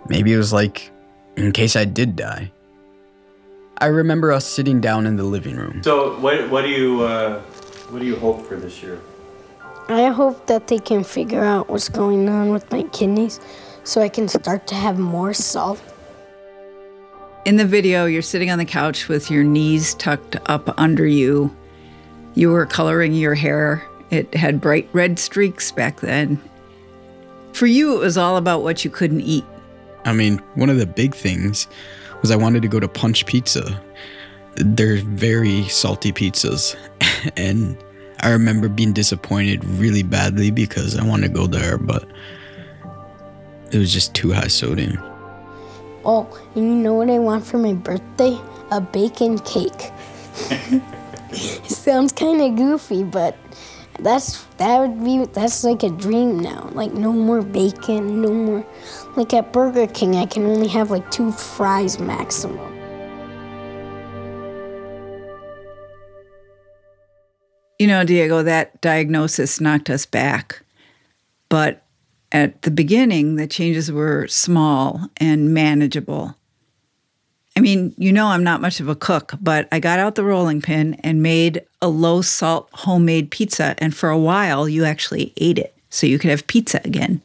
Maybe 0.09 0.33
it 0.33 0.37
was 0.37 0.51
like, 0.51 0.91
in 1.37 1.53
case 1.53 1.77
I 1.77 1.85
did 1.85 2.17
die. 2.17 2.51
I 3.77 3.85
remember 3.85 4.33
us 4.33 4.45
sitting 4.45 4.81
down 4.81 5.05
in 5.05 5.15
the 5.15 5.23
living 5.23 5.55
room. 5.55 5.83
So 5.83 6.19
what 6.19 6.49
what 6.49 6.63
do 6.63 6.67
you 6.67 7.03
uh, 7.03 7.39
what 7.91 7.99
do 7.99 8.05
you 8.05 8.17
hope 8.17 8.45
for 8.45 8.57
this 8.57 8.83
year? 8.83 8.99
I 9.87 10.07
hope 10.07 10.45
that 10.47 10.67
they 10.67 10.79
can 10.79 11.05
figure 11.05 11.45
out 11.45 11.69
what's 11.69 11.87
going 11.87 12.27
on 12.27 12.49
with 12.49 12.69
my 12.73 12.83
kidneys 12.91 13.39
so 13.85 14.01
I 14.01 14.09
can 14.09 14.27
start 14.27 14.67
to 14.67 14.75
have 14.75 14.99
more 14.99 15.33
salt. 15.33 15.81
In 17.45 17.55
the 17.55 17.65
video, 17.65 18.05
you're 18.05 18.21
sitting 18.21 18.51
on 18.51 18.57
the 18.57 18.65
couch 18.65 19.07
with 19.07 19.31
your 19.31 19.45
knees 19.45 19.93
tucked 19.93 20.35
up 20.47 20.77
under 20.77 21.07
you. 21.07 21.55
You 22.35 22.51
were 22.51 22.65
coloring 22.65 23.13
your 23.13 23.35
hair. 23.35 23.83
It 24.11 24.33
had 24.35 24.61
bright 24.61 24.89
red 24.93 25.17
streaks 25.17 25.71
back 25.71 26.01
then. 26.01 26.41
For 27.53 27.65
you, 27.65 27.95
it 27.95 27.99
was 27.99 28.17
all 28.17 28.35
about 28.35 28.63
what 28.63 28.83
you 28.83 28.91
couldn't 28.91 29.21
eat. 29.21 29.45
I 30.03 30.13
mean, 30.13 30.37
one 30.55 30.69
of 30.69 30.77
the 30.77 30.85
big 30.85 31.15
things 31.15 31.67
was 32.21 32.29
I 32.29 32.35
wanted 32.35 32.61
to 32.61 32.67
go 32.67 32.79
to 32.79 32.87
Punch 32.87 33.25
Pizza. 33.25 33.81
They're 34.55 34.97
very 34.97 35.63
salty 35.63 36.11
pizzas. 36.11 36.75
and 37.37 37.77
I 38.19 38.31
remember 38.31 38.67
being 38.67 38.93
disappointed 38.93 39.63
really 39.65 40.03
badly 40.03 40.51
because 40.51 40.97
I 40.97 41.05
wanted 41.05 41.27
to 41.27 41.33
go 41.33 41.47
there, 41.47 41.77
but 41.77 42.05
it 43.71 43.77
was 43.77 43.91
just 43.91 44.13
too 44.13 44.31
high 44.31 44.47
sodium. 44.47 44.99
Oh, 46.03 46.27
and 46.55 46.65
you 46.65 46.75
know 46.75 46.93
what 46.93 47.09
I 47.09 47.19
want 47.19 47.45
for 47.45 47.57
my 47.57 47.73
birthday? 47.73 48.37
A 48.71 48.79
bacon 48.81 49.39
cake. 49.39 49.91
it 51.65 51.71
sounds 51.71 52.13
kind 52.13 52.41
of 52.41 52.55
goofy, 52.55 53.03
but 53.03 53.35
that's 53.99 54.43
that 54.57 54.79
would 54.79 55.03
be 55.03 55.25
that's 55.25 55.63
like 55.63 55.83
a 55.83 55.89
dream 55.89 56.39
now. 56.39 56.69
Like 56.73 56.93
no 56.93 57.11
more 57.11 57.41
bacon, 57.41 58.21
no 58.21 58.33
more. 58.33 58.65
Like 59.15 59.33
at 59.33 59.51
Burger 59.51 59.87
King, 59.87 60.15
I 60.15 60.25
can 60.25 60.45
only 60.45 60.67
have 60.69 60.91
like 60.91 61.09
two 61.11 61.31
fries 61.31 61.99
maximum. 61.99 62.73
You 67.79 67.87
know, 67.87 68.05
Diego, 68.05 68.41
that 68.43 68.79
diagnosis 68.79 69.59
knocked 69.59 69.89
us 69.89 70.05
back. 70.05 70.61
But 71.49 71.83
at 72.31 72.61
the 72.61 72.71
beginning, 72.71 73.35
the 73.35 73.47
changes 73.47 73.91
were 73.91 74.27
small 74.27 75.09
and 75.17 75.53
manageable. 75.53 76.35
I 77.55 77.61
mean, 77.61 77.93
you 77.97 78.11
know, 78.11 78.27
I'm 78.27 78.43
not 78.43 78.59
much 78.59 78.79
of 78.79 78.89
a 78.89 78.95
cook, 78.95 79.33
but 79.41 79.67
I 79.71 79.79
got 79.79 79.99
out 79.99 80.15
the 80.15 80.25
rolling 80.25 80.61
pin 80.61 80.95
and 80.95 81.23
made 81.23 81.63
a 81.81 81.87
low 81.87 82.21
salt 82.21 82.69
homemade 82.73 83.31
pizza. 83.31 83.75
And 83.77 83.95
for 83.95 84.09
a 84.09 84.17
while, 84.17 84.67
you 84.67 84.83
actually 84.83 85.33
ate 85.37 85.57
it 85.57 85.73
so 85.89 86.05
you 86.05 86.19
could 86.19 86.31
have 86.31 86.47
pizza 86.47 86.81
again. 86.83 87.21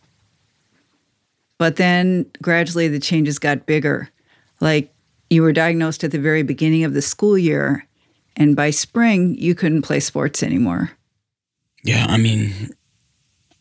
But 1.58 1.76
then 1.76 2.26
gradually 2.40 2.88
the 2.88 3.00
changes 3.00 3.38
got 3.38 3.66
bigger. 3.66 4.08
Like 4.60 4.94
you 5.30 5.42
were 5.42 5.52
diagnosed 5.52 6.04
at 6.04 6.12
the 6.12 6.18
very 6.18 6.42
beginning 6.42 6.84
of 6.84 6.94
the 6.94 7.02
school 7.02 7.37
year, 7.37 7.87
and 8.37 8.54
by 8.54 8.70
spring, 8.70 9.37
you 9.37 9.54
couldn't 9.54 9.82
play 9.82 10.00
sports 10.00 10.42
anymore. 10.42 10.92
Yeah, 11.82 12.06
I 12.08 12.18
mean, 12.18 12.70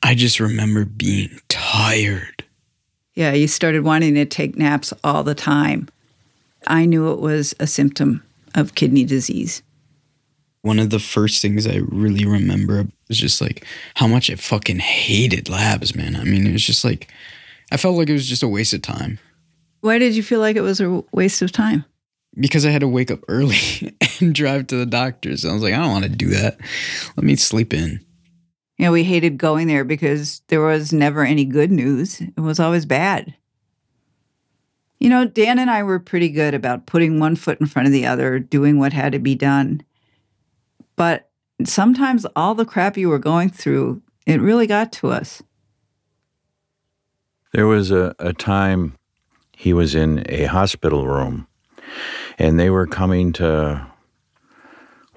I 0.03 0.15
just 0.15 0.39
remember 0.39 0.85
being 0.85 1.39
tired. 1.47 2.43
Yeah, 3.15 3.33
you 3.33 3.47
started 3.47 3.83
wanting 3.83 4.15
to 4.15 4.25
take 4.25 4.57
naps 4.57 4.93
all 5.03 5.23
the 5.23 5.35
time. 5.35 5.89
I 6.67 6.85
knew 6.85 7.11
it 7.11 7.19
was 7.19 7.55
a 7.59 7.67
symptom 7.67 8.23
of 8.55 8.75
kidney 8.75 9.03
disease. 9.03 9.63
One 10.61 10.79
of 10.79 10.89
the 10.89 10.99
first 10.99 11.41
things 11.41 11.65
I 11.65 11.79
really 11.87 12.25
remember 12.25 12.87
was 13.07 13.17
just 13.17 13.39
like 13.41 13.65
how 13.95 14.07
much 14.07 14.29
I 14.29 14.35
fucking 14.35 14.79
hated 14.79 15.49
labs, 15.49 15.95
man. 15.95 16.15
I 16.15 16.23
mean, 16.23 16.45
it 16.45 16.51
was 16.51 16.65
just 16.65 16.83
like, 16.83 17.07
I 17.71 17.77
felt 17.77 17.97
like 17.97 18.09
it 18.09 18.13
was 18.13 18.27
just 18.27 18.43
a 18.43 18.47
waste 18.47 18.73
of 18.73 18.81
time 18.81 19.19
Why 19.81 19.99
did 19.99 20.15
you 20.15 20.23
feel 20.23 20.39
like 20.39 20.55
it 20.55 20.61
was 20.61 20.81
a 20.81 21.03
waste 21.13 21.41
of 21.41 21.51
time? 21.51 21.85
because 22.39 22.65
I 22.65 22.69
had 22.69 22.81
to 22.81 22.87
wake 22.87 23.11
up 23.11 23.19
early 23.27 23.57
and 24.19 24.33
drive 24.33 24.67
to 24.67 24.75
the 24.75 24.85
doctor's. 24.85 25.45
I 25.45 25.53
was 25.53 25.63
like, 25.63 25.73
I 25.73 25.77
don't 25.77 25.91
want 25.91 26.03
to 26.03 26.09
do 26.09 26.29
that. 26.29 26.59
Let 27.15 27.23
me 27.23 27.35
sleep 27.35 27.73
in. 27.73 28.03
You 28.77 28.85
know, 28.85 28.91
we 28.91 29.03
hated 29.03 29.37
going 29.37 29.67
there 29.67 29.83
because 29.83 30.41
there 30.47 30.61
was 30.61 30.93
never 30.93 31.25
any 31.25 31.43
good 31.43 31.71
news. 31.71 32.21
It 32.21 32.39
was 32.39 32.59
always 32.59 32.85
bad. 32.85 33.35
You 34.99 35.09
know, 35.09 35.25
Dan 35.25 35.59
and 35.59 35.69
I 35.69 35.83
were 35.83 35.99
pretty 35.99 36.29
good 36.29 36.53
about 36.53 36.85
putting 36.85 37.19
one 37.19 37.35
foot 37.35 37.59
in 37.59 37.67
front 37.67 37.87
of 37.87 37.93
the 37.93 38.05
other, 38.05 38.39
doing 38.39 38.79
what 38.79 38.93
had 38.93 39.13
to 39.13 39.19
be 39.19 39.35
done. 39.35 39.81
But 40.95 41.29
sometimes 41.63 42.25
all 42.35 42.53
the 42.53 42.65
crap 42.65 42.97
you 42.97 43.09
were 43.09 43.19
going 43.19 43.49
through, 43.49 44.01
it 44.25 44.41
really 44.41 44.67
got 44.67 44.91
to 44.93 45.09
us. 45.09 45.41
There 47.53 47.67
was 47.67 47.91
a, 47.91 48.13
a 48.19 48.33
time 48.33 48.95
he 49.53 49.73
was 49.73 49.95
in 49.95 50.23
a 50.29 50.45
hospital 50.45 51.07
room 51.07 51.47
and 52.37 52.59
they 52.59 52.69
were 52.69 52.87
coming 52.87 53.33
to 53.33 53.85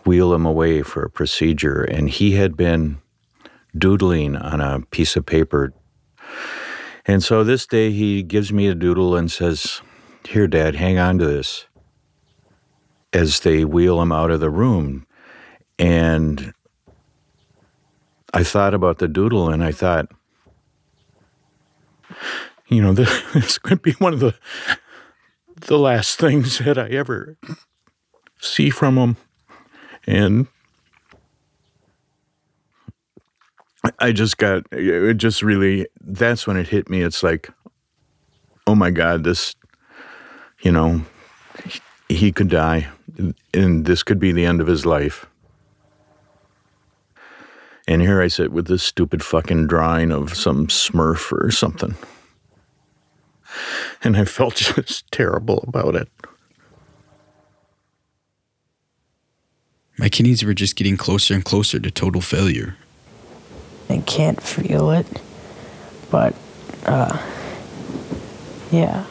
wheel 0.05 0.35
him 0.35 0.45
away 0.45 0.83
for 0.83 1.05
a 1.05 1.11
procedure, 1.11 1.83
and 1.83 2.11
he 2.11 2.33
had 2.33 2.57
been 2.57 2.99
doodling 3.77 4.37
on 4.37 4.61
a 4.61 4.81
piece 4.91 5.17
of 5.17 5.25
paper. 5.25 5.73
And 7.06 7.23
so 7.23 7.42
this 7.42 7.66
day 7.66 7.90
he 7.90 8.23
gives 8.23 8.52
me 8.52 8.68
a 8.68 8.75
doodle 8.75 9.16
and 9.16 9.30
says, 9.30 9.82
Here, 10.28 10.47
Dad, 10.47 10.76
hang 10.76 10.99
on 10.99 11.18
to 11.18 11.26
this. 11.26 11.66
As 13.12 13.40
they 13.40 13.64
wheel 13.64 14.00
him 14.00 14.12
out 14.12 14.30
of 14.30 14.40
the 14.40 14.50
room. 14.50 15.06
And 15.78 16.54
I 18.32 18.44
thought 18.44 18.75
about 18.75 18.99
the 18.99 19.09
doodle 19.09 19.50
and 19.50 19.62
I 19.64 19.73
thought, 19.73 20.11
you 22.68 22.80
know, 22.80 22.92
this, 22.92 23.23
this 23.35 23.59
could 23.59 23.82
be 23.82 23.92
one 23.92 24.14
of 24.14 24.21
the 24.21 24.35
the 25.66 25.78
last 25.78 26.18
things 26.18 26.59
that 26.59 26.76
I 26.78 26.88
ever 26.88 27.37
see 28.40 28.71
from 28.71 28.97
him. 28.97 29.16
And 30.06 30.49
I 33.99 34.12
just 34.12 34.39
got, 34.39 34.65
it 34.73 35.15
just 35.15 35.43
really, 35.43 35.87
that's 36.01 36.47
when 36.47 36.57
it 36.57 36.69
hit 36.69 36.89
me. 36.89 37.03
It's 37.03 37.23
like, 37.23 37.51
oh 38.67 38.75
my 38.75 38.91
God, 38.91 39.25
this, 39.25 39.57
you 40.61 40.71
know, 40.71 41.05
he, 42.09 42.31
could 42.31 42.49
die 42.49 42.89
and 43.53 43.85
this 43.85 44.03
could 44.03 44.21
be 44.21 44.33
the 44.33 44.45
end 44.45 44.61
of 44.61 44.67
his 44.67 44.87
life. 44.87 45.27
And 47.89 48.01
here 48.01 48.23
I 48.23 48.29
sit 48.29 48.53
with 48.53 48.69
this 48.69 48.83
stupid 48.83 49.25
fucking 49.25 49.67
drawing 49.67 50.12
of 50.12 50.37
some 50.37 50.69
smurf 50.69 51.33
or 51.33 51.51
something 51.51 51.97
and 54.03 54.17
I 54.17 54.25
felt 54.25 54.55
just 54.57 55.11
terrible 55.11 55.65
about 55.67 55.95
it. 55.95 56.09
My 59.99 60.09
kidneys 60.09 60.45
were 60.45 60.55
just 60.55 60.77
getting 60.77 60.97
closer 60.97 61.35
and 61.35 61.45
closer 61.45 61.79
to 61.79 61.91
total 61.91 62.21
failure. 62.21 62.77
I 63.93 63.99
can't 64.07 64.43
feel 64.43 64.91
it, 64.91 65.07
but 66.11 66.35
uh, 66.87 67.19
yeah, 68.71 69.03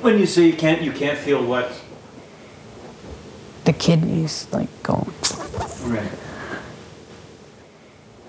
When 0.00 0.18
you 0.18 0.24
say 0.24 0.46
you 0.46 0.54
can't, 0.54 0.80
you 0.80 0.90
can't 0.92 1.18
feel 1.18 1.44
what? 1.44 1.70
the 3.66 3.72
kidneys 3.72 4.46
like 4.52 4.68
going. 4.84 5.12
Right. 5.82 6.08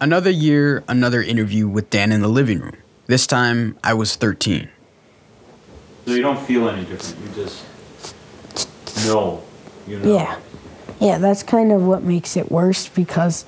Another 0.01 0.31
year, 0.31 0.83
another 0.87 1.21
interview 1.21 1.67
with 1.67 1.89
Dan 1.91 2.11
in 2.11 2.21
the 2.21 2.27
living 2.27 2.59
room. 2.59 2.75
This 3.05 3.27
time, 3.27 3.77
I 3.83 3.93
was 3.93 4.15
13. 4.15 4.67
So 6.05 6.13
you 6.13 6.21
don't 6.23 6.39
feel 6.39 6.67
any 6.67 6.85
different. 6.85 7.23
You 7.23 7.43
just 7.43 7.63
know. 9.05 9.43
You 9.87 9.99
know. 9.99 10.15
Yeah, 10.15 10.39
yeah, 10.99 11.17
that's 11.19 11.43
kind 11.43 11.71
of 11.71 11.83
what 11.83 12.01
makes 12.03 12.35
it 12.35 12.51
worse 12.51 12.89
because, 12.89 13.45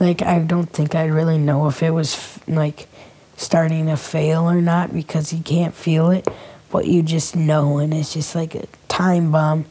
like, 0.00 0.22
I 0.22 0.38
don't 0.40 0.66
think 0.66 0.94
I'd 0.94 1.10
really 1.12 1.38
know 1.38 1.68
if 1.68 1.82
it 1.82 1.90
was 1.90 2.14
f- 2.14 2.48
like 2.48 2.88
starting 3.36 3.86
to 3.86 3.96
fail 3.96 4.50
or 4.50 4.60
not 4.60 4.92
because 4.92 5.32
you 5.32 5.42
can't 5.42 5.74
feel 5.74 6.10
it, 6.10 6.26
but 6.70 6.86
you 6.86 7.02
just 7.02 7.36
know, 7.36 7.78
and 7.78 7.94
it's 7.94 8.14
just 8.14 8.34
like 8.34 8.54
a 8.54 8.66
time 8.88 9.30
bomb 9.30 9.66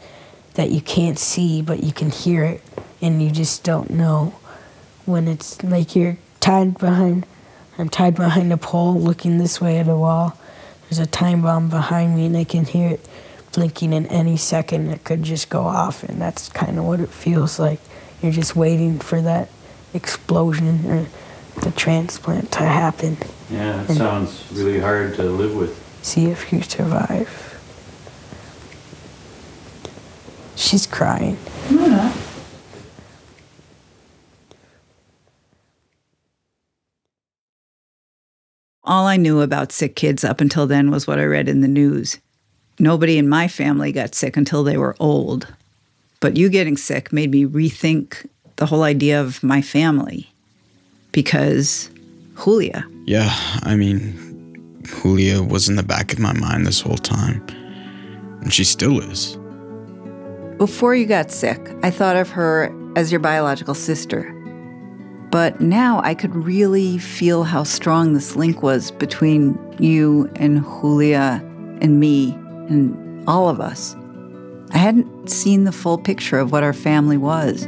that 0.54 0.72
you 0.72 0.82
can't 0.82 1.20
see, 1.20 1.62
but 1.62 1.84
you 1.84 1.92
can 1.92 2.10
hear 2.10 2.44
it, 2.44 2.64
and 3.02 3.22
you 3.22 3.32
just 3.32 3.64
don't 3.64 3.90
know 3.90 4.36
when 5.06 5.28
it's 5.28 5.62
like 5.64 5.96
you're 5.96 6.18
tied 6.40 6.78
behind 6.78 7.26
I'm 7.80 7.88
tied 7.88 8.16
behind 8.16 8.52
a 8.52 8.58
pole 8.58 9.00
looking 9.00 9.38
this 9.38 9.62
way 9.62 9.80
at 9.80 9.88
a 9.88 9.96
wall. 9.96 10.38
There's 10.84 11.00
a 11.00 11.06
time 11.06 11.44
bomb 11.44 11.70
behind 11.70 12.14
me, 12.14 12.26
and 12.26 12.36
I 12.36 12.44
can 12.44 12.66
hear 12.66 12.90
it 12.90 13.08
blinking 13.54 13.94
in 13.94 14.06
any 14.08 14.36
second. 14.36 14.90
It 14.90 15.06
could 15.06 15.24
just 15.24 15.50
go 15.50 15.62
off, 15.62 16.04
and 16.04 16.22
that's 16.22 16.50
kind 16.50 16.78
of 16.78 16.84
what 16.84 17.00
it 17.00 17.08
feels 17.08 17.58
like. 17.58 17.80
You're 18.22 18.34
just 18.34 18.54
waiting 18.54 19.00
for 19.00 19.22
that 19.22 19.48
explosion 19.94 20.86
or 20.90 21.08
the 21.62 21.72
transplant 21.72 22.52
to 22.54 22.60
happen. 22.60 23.18
Yeah, 23.50 23.84
it 23.84 23.90
And 23.90 23.98
sounds 23.98 24.46
really 24.52 24.80
hard 24.80 25.16
to 25.16 25.24
live 25.24 25.56
with. 25.56 25.78
See 26.02 26.26
if 26.26 26.54
you 26.54 26.62
survive. 26.62 27.46
She's 30.56 30.86
crying. 30.86 31.38
All 38.84 39.06
I 39.06 39.18
knew 39.18 39.42
about 39.42 39.72
sick 39.72 39.96
kids 39.96 40.24
up 40.24 40.42
until 40.42 40.66
then 40.66 40.90
was 40.90 41.06
what 41.06 41.20
I 41.20 41.26
read 41.26 41.48
in 41.48 41.62
the 41.62 41.68
news. 41.68 42.18
Nobody 42.80 43.18
in 43.18 43.30
my 43.30 43.48
family 43.48 43.92
got 43.92 44.16
sick 44.16 44.36
until 44.36 44.64
they 44.64 44.78
were 44.78 44.96
old. 45.00 45.48
But 46.20 46.38
you 46.38 46.50
getting 46.50 46.76
sick 46.76 47.14
made 47.14 47.30
me 47.30 47.46
rethink 47.46 48.26
the 48.60 48.66
whole 48.66 48.84
idea 48.84 49.20
of 49.20 49.42
my 49.42 49.62
family 49.62 50.30
because 51.14 51.90
Julia. 52.44 52.86
Yeah, 53.06 53.30
I 53.64 53.76
mean, 53.76 54.84
Julia 54.84 55.42
was 55.42 55.70
in 55.70 55.78
the 55.78 55.84
back 55.84 56.12
of 56.12 56.20
my 56.20 56.34
mind 56.34 56.68
this 56.68 56.82
whole 56.82 56.98
time. 56.98 57.42
And 58.42 58.54
she 58.54 58.64
still 58.66 59.00
is. 59.00 59.38
Before 60.58 60.94
you 60.94 61.06
got 61.06 61.32
sick, 61.32 61.60
I 61.84 61.90
thought 61.90 62.18
of 62.18 62.30
her 62.30 62.74
as 62.98 63.12
your 63.12 63.20
biological 63.20 63.74
sister. 63.74 64.36
But 65.32 65.62
now 65.62 66.02
I 66.04 66.14
could 66.14 66.36
really 66.36 66.98
feel 66.98 67.44
how 67.44 67.64
strong 67.64 68.14
this 68.14 68.36
link 68.36 68.62
was 68.62 68.92
between 68.92 69.58
you 69.80 70.30
and 70.36 70.64
Julia 70.64 71.42
and 71.82 72.00
me 72.00 72.34
and 72.68 73.28
all 73.28 73.48
of 73.48 73.62
us. 73.62 73.96
I 74.72 74.78
hadn't 74.78 75.30
seen 75.30 75.64
the 75.64 75.72
full 75.72 75.98
picture 75.98 76.40
of 76.40 76.52
what 76.52 76.64
our 76.64 76.74
family 76.74 77.18
was. 77.18 77.68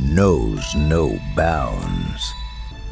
knows 0.00 0.74
no 0.74 1.18
bounds. 1.36 2.32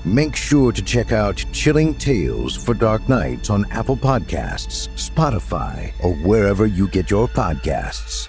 Make 0.05 0.37
sure 0.37 0.73
to 0.73 0.83
check 0.83 1.13
out 1.13 1.45
Chilling 1.53 1.95
Tales 1.95 2.55
for 2.57 2.75
Dark 2.75 3.09
Nights 3.09 3.51
on 3.51 3.67
Apple 3.71 3.97
Podcasts, 3.97 4.89
Spotify, 4.97 5.93
or 6.03 6.15
wherever 6.15 6.67
you 6.67 6.89
get 6.89 7.11
your 7.11 7.29
podcasts. 7.29 8.29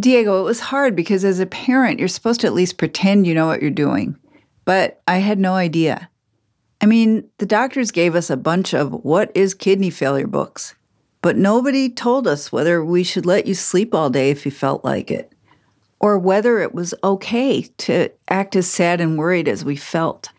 Diego, 0.00 0.40
it 0.40 0.44
was 0.44 0.60
hard 0.60 0.96
because 0.96 1.24
as 1.24 1.40
a 1.40 1.46
parent, 1.46 1.98
you're 1.98 2.08
supposed 2.08 2.40
to 2.40 2.46
at 2.46 2.54
least 2.54 2.78
pretend 2.78 3.26
you 3.26 3.34
know 3.34 3.46
what 3.46 3.60
you're 3.60 3.70
doing. 3.70 4.16
But 4.64 5.02
I 5.06 5.18
had 5.18 5.38
no 5.38 5.54
idea. 5.54 6.08
I 6.80 6.86
mean, 6.86 7.28
the 7.38 7.46
doctors 7.46 7.90
gave 7.90 8.14
us 8.14 8.30
a 8.30 8.36
bunch 8.36 8.72
of 8.72 9.04
what 9.04 9.30
is 9.34 9.52
kidney 9.52 9.90
failure 9.90 10.26
books, 10.26 10.74
but 11.20 11.36
nobody 11.36 11.90
told 11.90 12.26
us 12.26 12.50
whether 12.50 12.82
we 12.82 13.04
should 13.04 13.26
let 13.26 13.46
you 13.46 13.54
sleep 13.54 13.94
all 13.94 14.08
day 14.08 14.30
if 14.30 14.46
you 14.46 14.50
felt 14.50 14.82
like 14.84 15.10
it, 15.10 15.30
or 15.98 16.18
whether 16.18 16.60
it 16.60 16.74
was 16.74 16.94
okay 17.04 17.62
to 17.78 18.08
act 18.28 18.56
as 18.56 18.66
sad 18.66 19.00
and 19.00 19.18
worried 19.18 19.46
as 19.46 19.64
we 19.64 19.76
felt. 19.76 20.30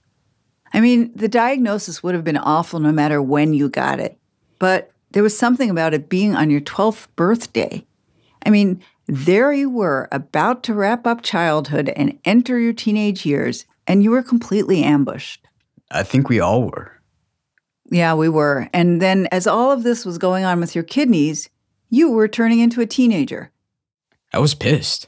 I 0.74 0.80
mean, 0.80 1.12
the 1.13 1.28
diagnosis 1.28 2.02
would 2.02 2.15
have 2.15 2.24
been 2.24 2.38
awful 2.38 2.80
no 2.80 2.91
matter 2.91 3.21
when 3.21 3.54
you 3.54 3.69
got 3.69 4.00
it, 4.00 4.17
but 4.58 4.91
there 5.12 5.24
was 5.24 5.38
something 5.38 5.69
about 5.69 5.93
it 5.93 6.10
being 6.10 6.36
on 6.36 6.50
your 6.50 6.62
12th 6.62 7.08
birthday. 7.15 7.86
I 8.43 8.50
mean, 8.50 8.82
there 9.07 9.51
you 9.51 9.69
were, 9.69 10.07
about 10.11 10.63
to 10.63 10.73
wrap 10.73 11.05
up 11.05 11.21
childhood 11.21 11.89
and 11.89 12.19
enter 12.25 12.59
your 12.59 12.73
teenage 12.73 13.25
years, 13.25 13.65
and 13.87 14.03
you 14.03 14.11
were 14.11 14.23
completely 14.23 14.83
ambushed. 14.83 15.45
I 15.89 16.03
think 16.03 16.29
we 16.29 16.39
all 16.39 16.63
were. 16.63 16.93
Yeah, 17.89 18.13
we 18.13 18.29
were. 18.29 18.69
And 18.73 19.01
then, 19.01 19.27
as 19.31 19.47
all 19.47 19.71
of 19.71 19.83
this 19.83 20.05
was 20.05 20.17
going 20.17 20.45
on 20.45 20.59
with 20.59 20.75
your 20.75 20.83
kidneys, 20.83 21.49
you 21.89 22.09
were 22.09 22.27
turning 22.27 22.59
into 22.59 22.79
a 22.79 22.85
teenager. 22.85 23.51
I 24.33 24.39
was 24.39 24.55
pissed. 24.55 25.07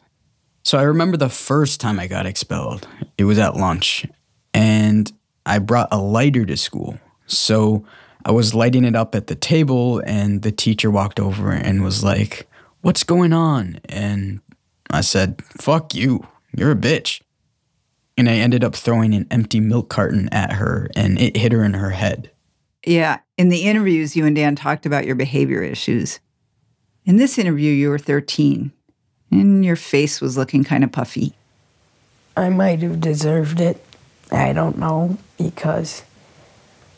So 0.63 0.77
I 0.77 0.84
remember 0.84 1.17
the 1.17 1.29
first 1.29 1.79
time 1.79 1.99
I 1.99 2.08
got 2.08 2.25
expelled. 2.25 2.88
It 3.17 3.23
was 3.23 3.39
at 3.39 3.56
lunch, 3.56 4.06
and 4.53 5.12
I 5.45 5.60
brought 5.60 5.89
a 5.91 5.97
lighter 5.97 6.45
to 6.45 6.58
school. 6.58 6.99
So 7.25 7.86
I 8.25 8.32
was 8.32 8.53
lighting 8.53 8.86
it 8.86 8.95
up 8.95 9.15
at 9.15 9.27
the 9.27 9.36
table, 9.36 10.01
and 10.06 10.41
the 10.41 10.51
teacher 10.51 10.91
walked 10.91 11.19
over 11.19 11.51
and 11.51 11.84
was 11.84 12.03
like, 12.03 12.49
What's 12.84 13.06
going 13.06 13.32
on? 13.32 13.80
And 13.86 14.41
I 14.89 15.00
said, 15.00 15.41
Fuck 15.41 15.96
you. 15.96 16.28
You're 16.54 16.72
a 16.72 16.76
bitch. 16.76 17.22
And 18.17 18.30
I 18.30 18.34
ended 18.34 18.62
up 18.62 18.76
throwing 18.76 19.13
an 19.13 19.26
empty 19.32 19.62
milk 19.62 19.88
carton 19.88 20.28
at 20.34 20.52
her, 20.52 20.89
and 20.93 21.17
it 21.17 21.38
hit 21.38 21.54
her 21.54 21.63
in 21.63 21.76
her 21.76 21.91
head. 21.91 22.30
Yeah, 22.86 23.19
in 23.38 23.48
the 23.48 23.63
interviews, 23.63 24.17
you 24.17 24.26
and 24.26 24.36
Dan 24.36 24.58
talked 24.58 24.86
about 24.86 25.06
your 25.06 25.15
behavior 25.15 25.63
issues. 25.63 26.19
In 27.06 27.15
this 27.15 27.38
interview, 27.38 27.72
you 27.72 27.89
were 27.89 27.98
13, 27.98 28.74
and 29.32 29.63
your 29.63 29.78
face 29.78 30.19
was 30.19 30.36
looking 30.36 30.65
kind 30.65 30.84
of 30.84 30.91
puffy. 30.91 31.34
I 32.36 32.50
might 32.50 32.82
have 32.82 33.00
deserved 33.00 33.62
it. 33.62 33.82
I 34.30 34.52
don't 34.52 34.78
know 34.78 35.17
because, 35.38 36.04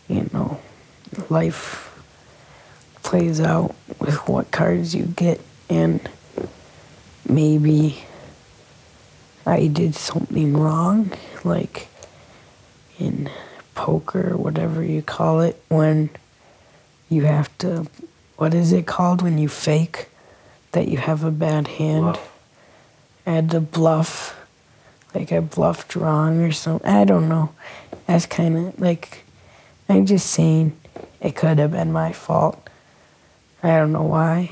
you 0.08 0.28
know, 0.34 0.60
life 1.30 1.96
plays 3.04 3.40
out 3.40 3.76
with 4.00 4.28
what 4.28 4.50
cards 4.50 4.96
you 4.96 5.04
get, 5.06 5.40
and 5.70 6.08
maybe 7.28 8.04
I 9.46 9.68
did 9.68 9.96
something 9.96 10.58
wrong, 10.58 11.12
like 11.44 11.88
in 12.98 13.30
poker 13.74 14.34
or 14.34 14.38
whatever 14.38 14.84
you 14.84 15.02
call 15.02 15.42
it, 15.42 15.62
when 15.70 16.10
you 17.10 17.24
have 17.26 17.56
to, 17.60 17.88
what 18.38 18.54
is 18.54 18.72
it 18.72 18.86
called 18.86 19.22
when 19.22 19.38
you 19.38 19.48
fake 19.48 20.08
that 20.72 20.88
you 20.88 20.98
have 20.98 21.24
a 21.24 21.32
bad 21.32 21.68
hand? 21.68 22.18
I 23.26 23.32
had 23.32 23.52
to 23.52 23.60
bluff, 23.60 24.40
like 25.14 25.32
I 25.32 25.40
bluffed 25.40 25.96
wrong 25.96 26.42
or 26.42 26.52
something. 26.52 26.90
I 26.90 27.06
don't 27.06 27.30
know. 27.30 27.54
That's 28.08 28.26
kind 28.26 28.58
of 28.58 28.80
like, 28.80 29.24
I'm 29.90 30.06
just 30.06 30.28
saying 30.28 30.76
it 31.22 31.36
could 31.36 31.60
have 31.60 31.72
been 31.72 31.92
my 31.92 32.12
fault. 32.12 32.70
I 33.64 33.78
don't 33.78 33.92
know 33.92 34.04
why. 34.04 34.52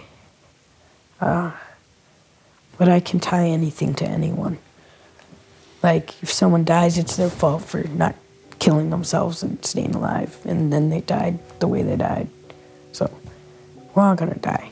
Uh, 1.24 1.52
but 2.78 2.90
I 2.90 3.00
can 3.00 3.22
tie 3.22 3.48
anything 3.48 3.94
to 3.96 4.06
anyone. 4.06 4.58
Like 5.82 6.22
if 6.22 6.30
someone 6.32 6.66
dies, 6.66 6.98
it's 6.98 7.16
their 7.16 7.30
fault 7.30 7.64
for 7.64 7.84
not 7.84 8.16
killing 8.60 8.90
themselves 8.90 9.42
and 9.42 9.64
staying 9.64 9.96
alive, 9.96 10.38
and 10.44 10.72
then 10.72 10.90
they 10.90 11.00
died 11.00 11.40
the 11.60 11.68
way 11.68 11.82
they 11.82 11.96
died. 11.96 12.28
So 12.92 13.10
we're 13.96 14.04
all 14.04 14.16
gonna 14.16 14.36
die. 14.36 14.70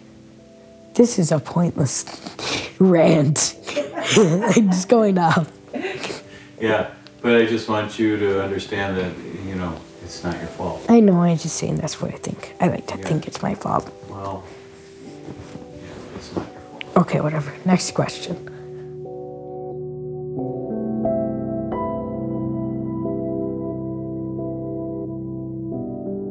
This 0.96 1.18
is 1.20 1.32
a 1.32 1.40
pointless 1.40 2.04
rant. 2.80 3.56
I'm 4.18 4.72
just 4.72 4.90
going 4.90 5.18
off. 5.18 5.50
Yeah, 6.60 6.92
but 7.22 7.36
I 7.36 7.46
just 7.46 7.70
want 7.70 7.98
you 7.98 8.18
to 8.18 8.44
understand 8.44 8.98
that, 8.98 9.14
you 9.46 9.56
know, 9.56 9.80
it's 10.04 10.22
not 10.22 10.38
your 10.38 10.48
fault. 10.48 10.86
I 10.90 11.00
know. 11.00 11.22
I'm 11.22 11.38
just 11.38 11.56
saying 11.56 11.78
that's 11.78 12.02
what 12.02 12.14
I 12.14 12.18
think. 12.18 12.54
I 12.60 12.68
like 12.68 12.88
to 12.88 12.98
think 12.98 13.26
it's 13.26 13.42
my 13.42 13.56
fault. 13.56 13.90
Well, 14.10 14.44
Okay, 17.02 17.20
whatever. 17.20 17.52
Next 17.66 17.96
question. 17.96 18.36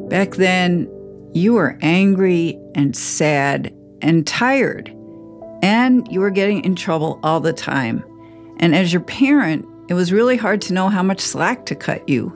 Back 0.08 0.36
then, 0.36 0.88
you 1.32 1.54
were 1.54 1.76
angry 1.82 2.56
and 2.76 2.96
sad 2.96 3.74
and 4.00 4.24
tired, 4.24 4.94
and 5.60 6.06
you 6.10 6.20
were 6.20 6.30
getting 6.30 6.64
in 6.64 6.76
trouble 6.76 7.18
all 7.24 7.40
the 7.40 7.52
time. 7.52 8.04
And 8.58 8.74
as 8.74 8.92
your 8.92 9.02
parent, 9.02 9.66
it 9.88 9.94
was 9.94 10.12
really 10.12 10.36
hard 10.36 10.60
to 10.62 10.72
know 10.72 10.88
how 10.88 11.02
much 11.02 11.20
slack 11.20 11.66
to 11.66 11.74
cut 11.74 12.08
you. 12.08 12.32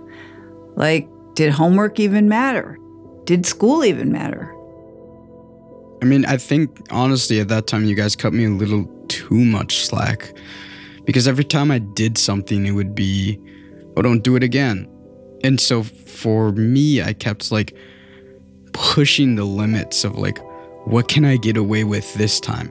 Like, 0.75 1.09
did 1.35 1.53
homework 1.53 2.01
even 2.01 2.29
matter? 2.29 2.79
Did 3.25 3.47
school 3.47 3.85
even 3.85 4.11
matter? 4.11 4.54
I 6.05 6.07
mean, 6.07 6.27
I 6.27 6.37
think 6.37 6.87
honestly 6.91 7.41
at 7.41 7.49
that 7.49 7.67
time 7.67 7.87
you 7.87 7.95
guys 7.95 8.15
cut 8.15 8.35
me 8.35 8.45
a 8.45 8.51
little 8.51 8.85
too 9.09 9.43
much 9.43 9.87
slack 9.87 10.35
because 11.07 11.27
every 11.27 11.45
time 11.45 11.71
I 11.71 11.79
did 11.79 12.19
something, 12.19 12.67
it 12.67 12.73
would 12.73 12.95
be, 12.95 13.41
oh, 13.97 14.03
don't 14.03 14.23
do 14.23 14.37
it 14.37 14.43
again. 14.43 14.87
And 15.45 15.59
so 15.59 15.83
for 15.83 16.53
me, 16.53 17.01
I 17.01 17.15
kept 17.15 17.51
like 17.51 17.75
pushing 18.75 19.37
the 19.37 19.47
limits 19.47 20.05
of 20.05 20.19
like, 20.19 20.39
what 20.85 21.09
can 21.09 21.25
I 21.25 21.39
get 21.39 21.57
away 21.57 21.85
with 21.85 22.13
this 22.17 22.39
time? 22.39 22.69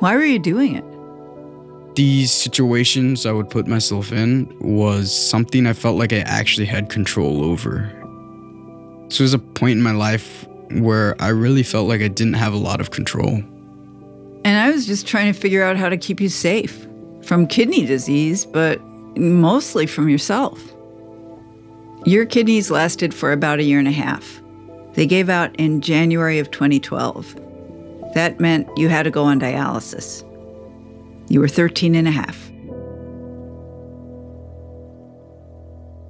Why 0.00 0.16
were 0.16 0.24
you 0.24 0.40
doing 0.40 0.74
it? 0.74 1.94
These 1.94 2.32
situations 2.32 3.26
I 3.26 3.30
would 3.30 3.48
put 3.48 3.68
myself 3.68 4.10
in 4.10 4.52
was 4.58 5.16
something 5.16 5.68
I 5.68 5.72
felt 5.72 5.96
like 5.96 6.12
I 6.12 6.24
actually 6.26 6.66
had 6.66 6.90
control 6.90 7.44
over. 7.44 7.88
So 9.10 9.18
there's 9.18 9.34
a 9.34 9.38
point 9.38 9.76
in 9.78 9.82
my 9.84 9.92
life 9.92 10.48
where 10.72 11.20
I 11.20 11.28
really 11.28 11.62
felt 11.62 11.88
like 11.88 12.00
I 12.00 12.08
didn't 12.08 12.34
have 12.34 12.52
a 12.52 12.58
lot 12.58 12.80
of 12.80 12.90
control. 12.90 13.42
And 14.44 14.58
I 14.58 14.70
was 14.70 14.86
just 14.86 15.06
trying 15.06 15.32
to 15.32 15.38
figure 15.38 15.62
out 15.62 15.76
how 15.76 15.88
to 15.88 15.96
keep 15.96 16.20
you 16.20 16.28
safe 16.28 16.86
from 17.22 17.46
kidney 17.46 17.86
disease, 17.86 18.44
but 18.44 18.80
mostly 19.16 19.86
from 19.86 20.08
yourself. 20.08 20.60
Your 22.04 22.26
kidneys 22.26 22.70
lasted 22.70 23.14
for 23.14 23.32
about 23.32 23.60
a 23.60 23.62
year 23.62 23.78
and 23.78 23.88
a 23.88 23.92
half. 23.92 24.42
They 24.92 25.06
gave 25.06 25.28
out 25.28 25.54
in 25.56 25.80
January 25.80 26.38
of 26.38 26.50
2012. 26.50 27.34
That 28.14 28.38
meant 28.38 28.68
you 28.76 28.88
had 28.88 29.04
to 29.04 29.10
go 29.10 29.24
on 29.24 29.40
dialysis. 29.40 30.22
You 31.30 31.40
were 31.40 31.48
13 31.48 31.94
and 31.94 32.06
a 32.06 32.10
half. 32.10 32.50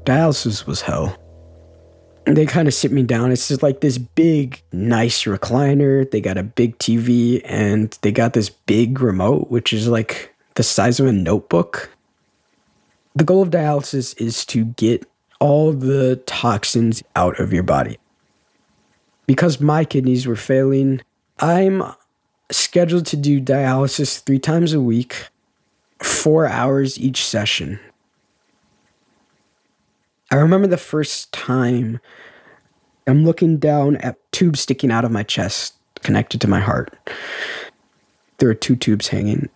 Dialysis 0.05 0.67
was 0.67 0.83
hell. 0.83 1.17
They 2.27 2.47
kind 2.47 2.67
of 2.67 2.75
sit 2.75 2.91
me 2.91 3.03
down. 3.03 3.33
It's 3.33 3.49
just 3.49 3.63
like 3.63 3.81
this 3.81 3.99
big, 3.99 4.63
nice 4.73 5.25
recliner. 5.25 6.11
They 6.11 6.21
got 6.21 6.39
a 6.39 6.43
big 6.43 6.79
TV 6.79 7.43
and 7.45 7.97
they 8.01 8.13
got 8.13 8.33
this 8.33 8.49
big 8.49 9.01
remote, 9.01 9.51
which 9.51 9.73
is 9.73 9.89
like 9.89 10.35
the 10.55 10.63
size 10.63 11.01
of 11.01 11.07
a 11.07 11.13
notebook. 11.13 11.91
The 13.15 13.25
goal 13.25 13.43
of 13.43 13.51
dialysis 13.51 14.19
is 14.21 14.47
to 14.47 14.65
get 14.65 15.07
all 15.39 15.73
the 15.73 16.17
toxins 16.25 17.03
out 17.15 17.39
of 17.39 17.53
your 17.53 17.63
body. 17.63 17.99
Because 19.27 19.61
my 19.61 19.85
kidneys 19.85 20.27
were 20.27 20.37
failing, 20.37 21.03
I'm 21.39 21.83
scheduled 22.51 23.07
to 23.07 23.17
do 23.17 23.41
dialysis 23.41 24.21
three 24.21 24.39
times 24.39 24.73
a 24.73 24.81
week, 24.81 25.29
four 26.03 26.47
hours 26.47 26.99
each 26.99 27.25
session. 27.25 27.81
I 30.35 30.39
remember 30.39 30.67
the 30.67 30.77
first 30.77 31.31
time 31.31 32.01
I'm 33.07 33.25
looking 33.25 33.59
down 33.59 33.99
at 33.99 34.17
tubes 34.33 34.59
sticking 34.59 34.91
out 34.91 35.05
of 35.05 35.13
my 35.13 35.23
chest 35.23 35.75
connected 36.03 36.41
to 36.41 36.49
my 36.49 36.59
heart. 36.59 36.93
There 38.39 38.49
are 38.49 38.55
two 38.55 38.75
tubes 38.75 39.07
hanging, 39.07 39.49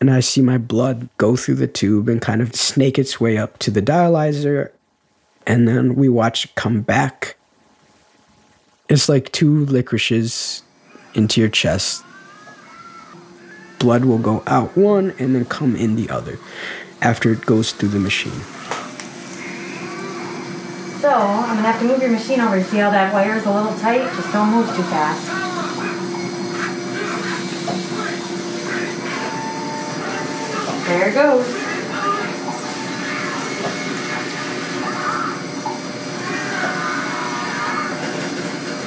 and 0.00 0.10
I 0.10 0.20
see 0.20 0.40
my 0.40 0.56
blood 0.56 1.10
go 1.18 1.36
through 1.36 1.56
the 1.56 1.66
tube 1.66 2.08
and 2.08 2.22
kind 2.22 2.40
of 2.40 2.56
snake 2.56 2.98
its 2.98 3.20
way 3.20 3.36
up 3.36 3.58
to 3.58 3.70
the 3.70 3.82
dialyzer, 3.82 4.70
and 5.46 5.68
then 5.68 5.96
we 5.96 6.08
watch 6.08 6.46
it 6.46 6.54
come 6.54 6.80
back. 6.80 7.36
It's 8.88 9.10
like 9.10 9.32
two 9.32 9.66
licorices 9.66 10.62
into 11.12 11.42
your 11.42 11.50
chest. 11.50 12.02
Blood 13.78 14.06
will 14.06 14.16
go 14.16 14.42
out 14.46 14.78
one 14.78 15.10
and 15.18 15.34
then 15.34 15.44
come 15.44 15.76
in 15.76 15.94
the 15.94 16.08
other 16.08 16.38
after 17.02 17.32
it 17.32 17.44
goes 17.44 17.72
through 17.72 17.90
the 17.90 17.98
machine. 17.98 18.40
So, 21.06 21.12
I'm 21.12 21.54
gonna 21.54 21.70
have 21.70 21.80
to 21.82 21.86
move 21.86 22.02
your 22.02 22.10
machine 22.10 22.40
over 22.40 22.58
to 22.58 22.64
see 22.64 22.78
how 22.78 22.90
that 22.90 23.14
wire 23.14 23.36
is 23.36 23.46
a 23.46 23.52
little 23.52 23.78
tight. 23.78 24.12
Just 24.16 24.32
don't 24.32 24.50
move 24.50 24.66
too 24.74 24.82
fast. 24.82 25.24
There 30.88 31.08
it 31.08 31.14
goes. 31.14 31.46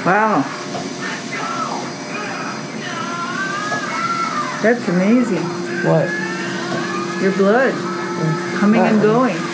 Wow. 0.05 0.43
That's 4.62 4.88
amazing. 4.89 5.43
What? 5.88 6.10
Your 7.23 7.32
blood 7.38 7.73
coming 8.60 8.82
and 8.82 9.01
going. 9.01 9.48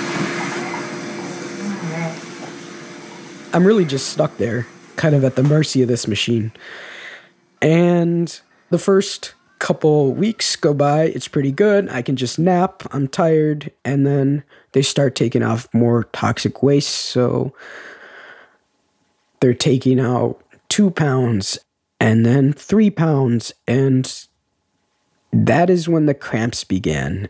I'm 3.56 3.66
really 3.66 3.86
just 3.86 4.10
stuck 4.10 4.36
there, 4.36 4.68
kind 4.98 5.16
of 5.16 5.24
at 5.24 5.38
the 5.38 5.44
mercy 5.44 5.82
of 5.82 5.88
this 5.88 6.10
machine. 6.10 6.52
And 7.62 8.38
the 8.70 8.78
first 8.78 9.34
couple 9.60 10.12
weeks 10.12 10.58
go 10.58 10.74
by, 10.74 11.04
it's 11.04 11.30
pretty 11.30 11.54
good. 11.54 11.88
I 11.88 12.02
can 12.02 12.18
just 12.18 12.38
nap, 12.38 12.84
I'm 12.92 13.08
tired, 13.08 13.72
and 13.86 14.06
then 14.06 14.44
they 14.74 14.82
start 14.82 15.16
taking 15.16 15.42
off 15.42 15.74
more 15.74 16.04
toxic 16.12 16.62
waste. 16.62 16.90
So 16.90 17.54
they're 19.40 19.54
taking 19.54 20.02
out 20.02 20.42
two 20.68 20.92
pounds 20.92 21.58
and 21.98 22.26
then 22.26 22.52
three 22.52 22.90
pounds. 22.90 23.54
And 23.70 24.28
that 25.32 25.70
is 25.70 25.88
when 25.88 26.08
the 26.08 26.14
cramps 26.14 26.66
began. 26.66 27.30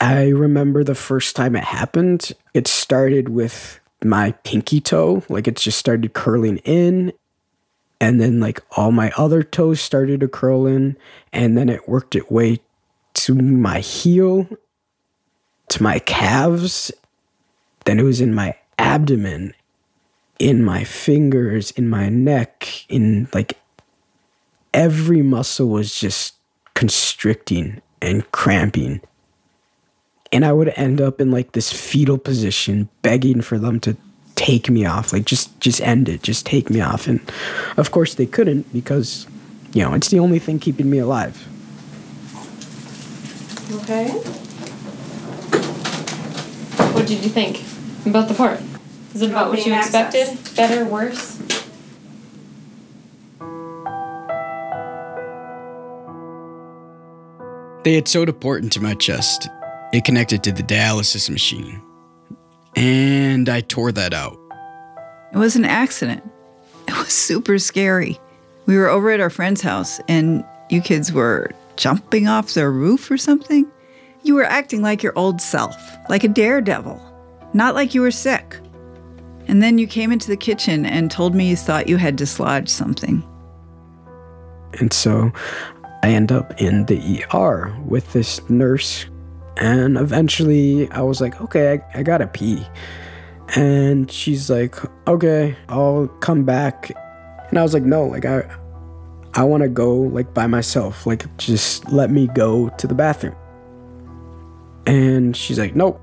I 0.00 0.28
remember 0.28 0.84
the 0.84 0.94
first 0.94 1.34
time 1.34 1.56
it 1.56 1.64
happened, 1.64 2.30
it 2.52 2.68
started 2.68 3.30
with 3.30 3.80
my 4.04 4.32
pinky 4.44 4.80
toe. 4.80 5.22
Like 5.28 5.48
it 5.48 5.56
just 5.56 5.78
started 5.78 6.12
curling 6.12 6.58
in. 6.58 7.12
And 8.00 8.20
then, 8.20 8.40
like, 8.40 8.60
all 8.76 8.90
my 8.90 9.12
other 9.16 9.42
toes 9.42 9.80
started 9.80 10.20
to 10.20 10.28
curl 10.28 10.66
in. 10.66 10.96
And 11.32 11.56
then 11.56 11.68
it 11.68 11.88
worked 11.88 12.14
its 12.14 12.28
way 12.30 12.60
to 13.14 13.34
my 13.34 13.78
heel, 13.80 14.48
to 15.68 15.82
my 15.82 16.00
calves. 16.00 16.92
Then 17.84 17.98
it 17.98 18.02
was 18.02 18.20
in 18.20 18.34
my 18.34 18.56
abdomen, 18.78 19.54
in 20.38 20.62
my 20.64 20.84
fingers, 20.84 21.70
in 21.70 21.88
my 21.88 22.08
neck, 22.08 22.84
in 22.88 23.28
like 23.32 23.58
every 24.74 25.22
muscle 25.22 25.68
was 25.68 25.98
just 25.98 26.34
constricting 26.74 27.80
and 28.02 28.30
cramping 28.32 29.00
and 30.34 30.44
I 30.44 30.52
would 30.52 30.72
end 30.76 31.00
up 31.00 31.20
in 31.20 31.30
like 31.30 31.52
this 31.52 31.72
fetal 31.72 32.18
position, 32.18 32.88
begging 33.02 33.40
for 33.40 33.56
them 33.56 33.78
to 33.80 33.96
take 34.34 34.68
me 34.68 34.84
off, 34.84 35.12
like 35.12 35.24
just 35.24 35.58
just 35.60 35.80
end 35.80 36.08
it, 36.08 36.22
just 36.22 36.44
take 36.44 36.68
me 36.68 36.80
off. 36.80 37.06
And 37.06 37.20
of 37.76 37.92
course 37.92 38.14
they 38.14 38.26
couldn't 38.26 38.70
because, 38.72 39.28
you 39.72 39.82
know, 39.82 39.94
it's 39.94 40.08
the 40.08 40.18
only 40.18 40.40
thing 40.40 40.58
keeping 40.58 40.90
me 40.90 40.98
alive. 40.98 41.46
Okay. 43.82 44.08
What 46.92 47.06
did 47.06 47.22
you 47.22 47.30
think 47.30 47.62
about 48.04 48.26
the 48.26 48.34
part? 48.34 48.60
Is 49.14 49.22
it 49.22 49.30
about 49.30 49.50
what 49.50 49.58
you 49.58 49.72
Opening 49.72 49.78
expected? 49.78 50.28
access. 50.28 50.56
Better, 50.56 50.84
worse? 50.84 51.38
They 57.84 57.94
had 57.94 58.08
sewed 58.08 58.28
a 58.28 58.32
port 58.32 58.62
into 58.64 58.80
my 58.80 58.94
chest. 58.94 59.48
It 59.94 60.04
connected 60.04 60.42
to 60.42 60.50
the 60.50 60.64
dialysis 60.64 61.30
machine. 61.30 61.80
And 62.74 63.48
I 63.48 63.60
tore 63.60 63.92
that 63.92 64.12
out. 64.12 64.36
It 65.32 65.38
was 65.38 65.54
an 65.54 65.64
accident. 65.64 66.28
It 66.88 66.98
was 66.98 67.12
super 67.12 67.60
scary. 67.60 68.18
We 68.66 68.76
were 68.76 68.88
over 68.88 69.12
at 69.12 69.20
our 69.20 69.30
friend's 69.30 69.60
house, 69.60 70.00
and 70.08 70.44
you 70.68 70.80
kids 70.80 71.12
were 71.12 71.52
jumping 71.76 72.26
off 72.26 72.54
their 72.54 72.72
roof 72.72 73.08
or 73.08 73.16
something. 73.16 73.70
You 74.24 74.34
were 74.34 74.42
acting 74.42 74.82
like 74.82 75.00
your 75.00 75.12
old 75.14 75.40
self, 75.40 75.76
like 76.08 76.24
a 76.24 76.28
daredevil, 76.28 77.00
not 77.52 77.76
like 77.76 77.94
you 77.94 78.00
were 78.00 78.10
sick. 78.10 78.58
And 79.46 79.62
then 79.62 79.78
you 79.78 79.86
came 79.86 80.10
into 80.10 80.26
the 80.26 80.36
kitchen 80.36 80.84
and 80.86 81.08
told 81.08 81.36
me 81.36 81.48
you 81.48 81.54
thought 81.54 81.88
you 81.88 81.98
had 81.98 82.16
dislodged 82.16 82.68
something. 82.68 83.22
And 84.80 84.92
so 84.92 85.30
I 86.02 86.08
end 86.08 86.32
up 86.32 86.60
in 86.60 86.86
the 86.86 87.24
ER 87.32 87.72
with 87.86 88.12
this 88.12 88.40
nurse. 88.50 89.06
And 89.56 89.96
eventually 89.96 90.90
I 90.90 91.02
was 91.02 91.20
like, 91.20 91.40
okay, 91.40 91.74
I, 91.74 92.00
I 92.00 92.02
gotta 92.02 92.26
pee. 92.26 92.66
And 93.56 94.10
she's 94.10 94.50
like, 94.50 94.76
okay, 95.06 95.56
I'll 95.68 96.08
come 96.20 96.44
back. 96.44 96.90
And 97.50 97.58
I 97.58 97.62
was 97.62 97.74
like, 97.74 97.84
no, 97.84 98.06
like 98.06 98.24
I 98.24 98.48
I 99.34 99.44
wanna 99.44 99.68
go 99.68 99.94
like 99.94 100.34
by 100.34 100.46
myself. 100.46 101.06
Like 101.06 101.24
just 101.36 101.88
let 101.90 102.10
me 102.10 102.26
go 102.28 102.68
to 102.70 102.86
the 102.86 102.94
bathroom. 102.94 103.36
And 104.86 105.36
she's 105.36 105.58
like, 105.58 105.76
nope. 105.76 106.00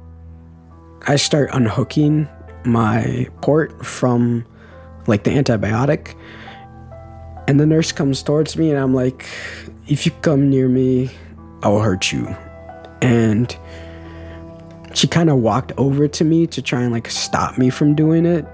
I 1.08 1.16
start 1.16 1.50
unhooking 1.52 2.30
my 2.64 3.28
port 3.42 3.86
from 3.86 4.46
like 5.08 5.24
the 5.24 5.32
antibiotic. 5.32 6.16
And 7.48 7.60
the 7.60 7.66
nurse 7.66 7.92
comes 7.92 8.24
towards 8.24 8.56
me 8.56 8.70
and 8.70 8.80
I'm 8.80 8.94
like, 8.94 9.26
if 9.88 10.06
you 10.06 10.12
come 10.22 10.50
near 10.50 10.70
me, 10.70 11.10
I 11.64 11.70
will 11.70 11.82
hurt 11.82 12.12
you. 12.12 12.36
And 13.02 13.56
she 14.94 15.08
kind 15.08 15.30
of 15.30 15.38
walked 15.38 15.72
over 15.78 16.08
to 16.08 16.24
me 16.24 16.48
to 16.48 16.62
try 16.62 16.82
and 16.82 16.92
like 16.92 17.10
stop 17.10 17.58
me 17.58 17.70
from 17.70 17.96
doing 17.96 18.26
it. 18.26 18.46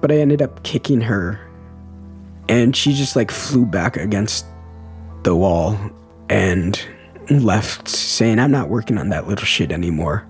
But 0.00 0.10
I 0.10 0.16
ended 0.16 0.42
up 0.42 0.62
kicking 0.62 1.00
her. 1.02 1.40
And 2.48 2.74
she 2.74 2.92
just 2.92 3.16
like 3.16 3.30
flew 3.30 3.64
back 3.64 3.96
against 3.96 4.44
the 5.22 5.36
wall 5.36 5.78
and 6.28 6.82
left 7.30 7.88
saying, 7.88 8.38
I'm 8.38 8.50
not 8.50 8.68
working 8.68 8.98
on 8.98 9.10
that 9.10 9.28
little 9.28 9.44
shit 9.44 9.70
anymore. 9.70 10.26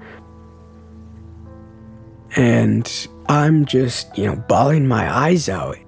And 2.36 3.08
I'm 3.26 3.64
just, 3.64 4.16
you 4.18 4.26
know, 4.26 4.36
bawling 4.36 4.86
my 4.86 5.12
eyes 5.12 5.48
out. 5.48 5.78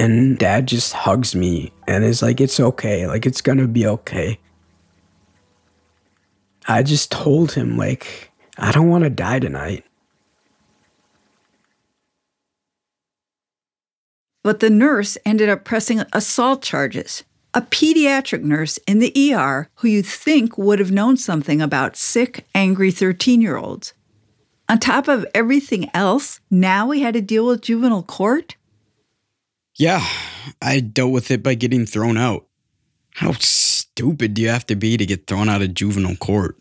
And 0.00 0.38
dad 0.38 0.66
just 0.66 0.92
hugs 0.92 1.36
me 1.36 1.72
and 1.86 2.04
is 2.04 2.22
like, 2.22 2.40
it's 2.40 2.58
okay. 2.58 3.06
Like, 3.06 3.26
it's 3.26 3.40
gonna 3.40 3.68
be 3.68 3.86
okay. 3.86 4.40
I 6.66 6.82
just 6.82 7.10
told 7.10 7.52
him, 7.52 7.76
like, 7.76 8.30
I 8.58 8.72
don't 8.72 8.88
wanna 8.88 9.10
die 9.10 9.38
tonight. 9.38 9.84
But 14.42 14.60
the 14.60 14.70
nurse 14.70 15.16
ended 15.24 15.48
up 15.48 15.64
pressing 15.64 16.02
assault 16.12 16.62
charges. 16.62 17.24
A 17.54 17.62
pediatric 17.62 18.42
nurse 18.42 18.78
in 18.86 18.98
the 18.98 19.32
ER 19.32 19.70
who 19.76 19.88
you 19.88 20.02
think 20.02 20.58
would 20.58 20.78
have 20.80 20.90
known 20.90 21.16
something 21.16 21.62
about 21.62 21.96
sick, 21.96 22.44
angry 22.54 22.90
13 22.90 23.40
year 23.40 23.56
olds. 23.56 23.94
On 24.68 24.78
top 24.78 25.08
of 25.08 25.26
everything 25.34 25.90
else, 25.94 26.40
now 26.50 26.86
we 26.86 27.00
had 27.00 27.14
to 27.14 27.20
deal 27.20 27.46
with 27.46 27.60
juvenile 27.62 28.02
court? 28.02 28.56
Yeah, 29.76 30.04
I 30.62 30.80
dealt 30.80 31.12
with 31.12 31.30
it 31.30 31.42
by 31.42 31.54
getting 31.54 31.86
thrown 31.86 32.16
out. 32.16 32.46
How 33.14 33.32
stupid 33.94 34.34
do 34.34 34.42
you 34.42 34.48
have 34.48 34.66
to 34.66 34.74
be 34.74 34.96
to 34.96 35.06
get 35.06 35.28
thrown 35.28 35.48
out 35.48 35.62
of 35.62 35.72
juvenile 35.72 36.16
court? 36.16 36.58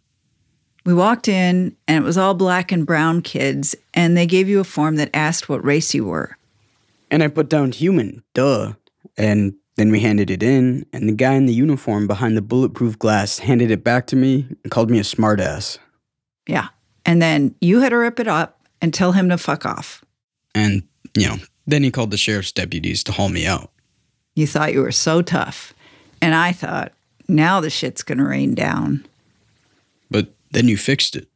We 0.85 0.93
walked 0.93 1.27
in, 1.27 1.75
and 1.87 2.03
it 2.03 2.05
was 2.05 2.17
all 2.17 2.33
black 2.35 2.71
and 2.71 2.85
brown 2.85 3.21
kids, 3.21 3.75
and 3.93 4.15
they 4.15 4.27
gave 4.27 4.47
you 4.47 4.59
a 4.59 4.65
form 4.65 4.97
that 4.97 5.09
asked 5.13 5.49
what 5.49 5.63
race 5.63 5.93
you 5.93 6.05
were. 6.05 6.37
And 7.09 7.23
I 7.23 7.29
put 7.29 7.49
down 7.49 7.71
human, 7.71 8.23
duh. 8.33 8.73
And 9.17 9.55
then 9.77 9.91
we 9.91 10.01
handed 10.01 10.29
it 10.29 10.43
in, 10.43 10.85
and 10.93 11.09
the 11.09 11.13
guy 11.13 11.33
in 11.33 11.47
the 11.47 11.53
uniform 11.53 12.05
behind 12.05 12.37
the 12.37 12.41
bulletproof 12.41 12.99
glass 12.99 13.39
handed 13.39 13.71
it 13.71 13.83
back 13.83 14.05
to 14.07 14.15
me 14.15 14.45
and 14.63 14.71
called 14.71 14.91
me 14.91 14.99
a 14.99 15.03
smartass. 15.03 15.79
Yeah. 16.47 16.67
And 17.05 17.21
then 17.21 17.55
you 17.61 17.79
had 17.79 17.89
to 17.89 17.97
rip 17.97 18.19
it 18.19 18.27
up 18.27 18.59
and 18.81 18.93
tell 18.93 19.13
him 19.13 19.29
to 19.29 19.37
fuck 19.37 19.65
off. 19.65 20.03
And, 20.53 20.83
you 21.15 21.27
know, 21.27 21.37
then 21.65 21.83
he 21.83 21.91
called 21.91 22.11
the 22.11 22.17
sheriff's 22.17 22.51
deputies 22.51 23.03
to 23.05 23.11
haul 23.11 23.29
me 23.29 23.47
out. 23.47 23.71
You 24.35 24.45
thought 24.45 24.73
you 24.73 24.81
were 24.81 24.91
so 24.91 25.21
tough. 25.21 25.73
And 26.21 26.35
I 26.35 26.51
thought, 26.51 26.93
now 27.27 27.59
the 27.59 27.69
shit's 27.69 28.03
gonna 28.03 28.25
rain 28.25 28.55
down. 28.55 29.05
But 30.09 30.33
then 30.51 30.67
you 30.67 30.77
fixed 30.77 31.15
it. 31.15 31.27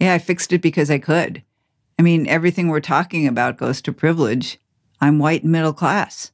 Yeah, 0.00 0.14
I 0.14 0.18
fixed 0.18 0.52
it 0.52 0.62
because 0.62 0.90
I 0.90 0.98
could. 0.98 1.42
I 1.98 2.02
mean, 2.02 2.26
everything 2.26 2.68
we're 2.68 2.80
talking 2.80 3.26
about 3.26 3.56
goes 3.56 3.80
to 3.82 3.92
privilege. 3.92 4.58
I'm 5.00 5.18
white 5.18 5.42
and 5.42 5.52
middle 5.52 5.72
class. 5.72 6.32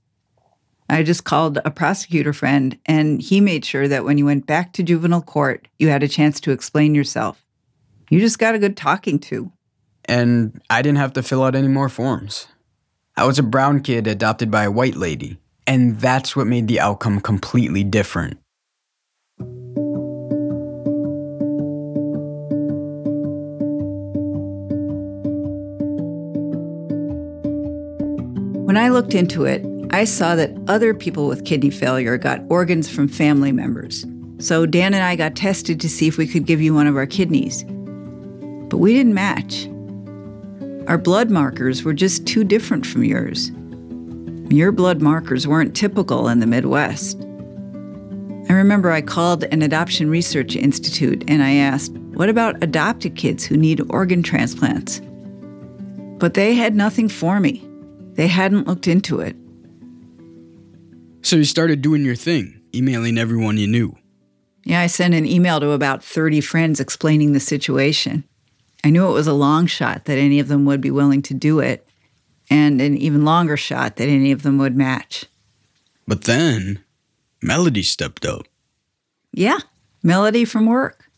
I 0.88 1.04
just 1.04 1.24
called 1.24 1.58
a 1.64 1.70
prosecutor 1.70 2.32
friend, 2.32 2.76
and 2.84 3.22
he 3.22 3.40
made 3.40 3.64
sure 3.64 3.86
that 3.86 4.04
when 4.04 4.18
you 4.18 4.24
went 4.24 4.46
back 4.46 4.72
to 4.72 4.82
juvenile 4.82 5.22
court, 5.22 5.68
you 5.78 5.88
had 5.88 6.02
a 6.02 6.08
chance 6.08 6.40
to 6.40 6.50
explain 6.50 6.96
yourself. 6.96 7.44
You 8.08 8.18
just 8.18 8.40
got 8.40 8.56
a 8.56 8.58
good 8.58 8.76
talking 8.76 9.20
to. 9.20 9.52
And 10.06 10.60
I 10.68 10.82
didn't 10.82 10.98
have 10.98 11.12
to 11.12 11.22
fill 11.22 11.44
out 11.44 11.54
any 11.54 11.68
more 11.68 11.88
forms. 11.88 12.48
I 13.16 13.24
was 13.24 13.38
a 13.38 13.44
brown 13.44 13.82
kid 13.82 14.08
adopted 14.08 14.50
by 14.50 14.64
a 14.64 14.70
white 14.70 14.96
lady, 14.96 15.38
and 15.64 16.00
that's 16.00 16.34
what 16.34 16.48
made 16.48 16.66
the 16.66 16.80
outcome 16.80 17.20
completely 17.20 17.84
different. 17.84 18.38
When 28.70 28.76
I 28.76 28.88
looked 28.88 29.14
into 29.14 29.46
it, 29.46 29.66
I 29.90 30.04
saw 30.04 30.36
that 30.36 30.56
other 30.68 30.94
people 30.94 31.26
with 31.26 31.44
kidney 31.44 31.70
failure 31.70 32.16
got 32.16 32.44
organs 32.48 32.88
from 32.88 33.08
family 33.08 33.50
members. 33.50 34.06
So 34.38 34.64
Dan 34.64 34.94
and 34.94 35.02
I 35.02 35.16
got 35.16 35.34
tested 35.34 35.80
to 35.80 35.88
see 35.88 36.06
if 36.06 36.16
we 36.16 36.28
could 36.28 36.46
give 36.46 36.60
you 36.60 36.72
one 36.72 36.86
of 36.86 36.94
our 36.94 37.04
kidneys. 37.04 37.64
But 37.64 38.76
we 38.76 38.94
didn't 38.94 39.14
match. 39.14 39.66
Our 40.86 40.98
blood 40.98 41.32
markers 41.32 41.82
were 41.82 41.92
just 41.92 42.28
too 42.28 42.44
different 42.44 42.86
from 42.86 43.02
yours. 43.02 43.50
Your 44.54 44.70
blood 44.70 45.02
markers 45.02 45.48
weren't 45.48 45.74
typical 45.74 46.28
in 46.28 46.38
the 46.38 46.46
Midwest. 46.46 47.20
I 48.48 48.52
remember 48.52 48.92
I 48.92 49.02
called 49.02 49.42
an 49.42 49.62
adoption 49.62 50.08
research 50.08 50.54
institute 50.54 51.24
and 51.26 51.42
I 51.42 51.54
asked, 51.54 51.94
What 52.14 52.28
about 52.28 52.62
adopted 52.62 53.16
kids 53.16 53.44
who 53.44 53.56
need 53.56 53.82
organ 53.90 54.22
transplants? 54.22 55.00
But 56.20 56.34
they 56.34 56.54
had 56.54 56.76
nothing 56.76 57.08
for 57.08 57.40
me. 57.40 57.66
They 58.14 58.26
hadn't 58.26 58.66
looked 58.66 58.88
into 58.88 59.20
it. 59.20 59.36
So 61.22 61.36
you 61.36 61.44
started 61.44 61.82
doing 61.82 62.04
your 62.04 62.16
thing, 62.16 62.60
emailing 62.74 63.18
everyone 63.18 63.58
you 63.58 63.66
knew. 63.66 63.96
Yeah, 64.64 64.80
I 64.80 64.86
sent 64.86 65.14
an 65.14 65.26
email 65.26 65.60
to 65.60 65.70
about 65.70 66.04
30 66.04 66.40
friends 66.40 66.80
explaining 66.80 67.32
the 67.32 67.40
situation. 67.40 68.24
I 68.84 68.90
knew 68.90 69.08
it 69.08 69.12
was 69.12 69.26
a 69.26 69.32
long 69.32 69.66
shot 69.66 70.04
that 70.06 70.18
any 70.18 70.40
of 70.40 70.48
them 70.48 70.64
would 70.64 70.80
be 70.80 70.90
willing 70.90 71.22
to 71.22 71.34
do 71.34 71.60
it, 71.60 71.86
and 72.48 72.80
an 72.80 72.96
even 72.96 73.24
longer 73.24 73.56
shot 73.56 73.96
that 73.96 74.08
any 74.08 74.32
of 74.32 74.42
them 74.42 74.58
would 74.58 74.76
match. 74.76 75.26
But 76.06 76.24
then, 76.24 76.80
Melody 77.42 77.82
stepped 77.82 78.24
up. 78.24 78.46
Yeah, 79.32 79.58
Melody 80.02 80.44
from 80.44 80.66
work. 80.66 81.10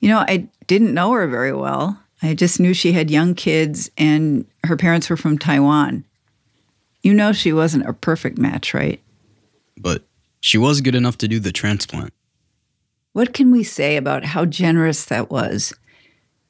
You 0.00 0.08
know, 0.08 0.18
I 0.18 0.48
didn't 0.66 0.94
know 0.94 1.12
her 1.12 1.28
very 1.28 1.52
well. 1.52 2.00
I 2.22 2.34
just 2.34 2.60
knew 2.60 2.74
she 2.74 2.92
had 2.92 3.10
young 3.10 3.34
kids 3.34 3.90
and 3.96 4.46
her 4.64 4.76
parents 4.76 5.08
were 5.08 5.16
from 5.16 5.38
Taiwan. 5.38 6.04
You 7.02 7.14
know, 7.14 7.32
she 7.32 7.52
wasn't 7.52 7.86
a 7.88 7.92
perfect 7.92 8.38
match, 8.38 8.74
right? 8.74 9.00
But 9.76 10.04
she 10.40 10.58
was 10.58 10.80
good 10.80 10.94
enough 10.94 11.18
to 11.18 11.28
do 11.28 11.38
the 11.38 11.52
transplant. 11.52 12.12
What 13.12 13.32
can 13.32 13.50
we 13.50 13.64
say 13.64 13.96
about 13.96 14.24
how 14.24 14.44
generous 14.44 15.04
that 15.06 15.30
was? 15.30 15.72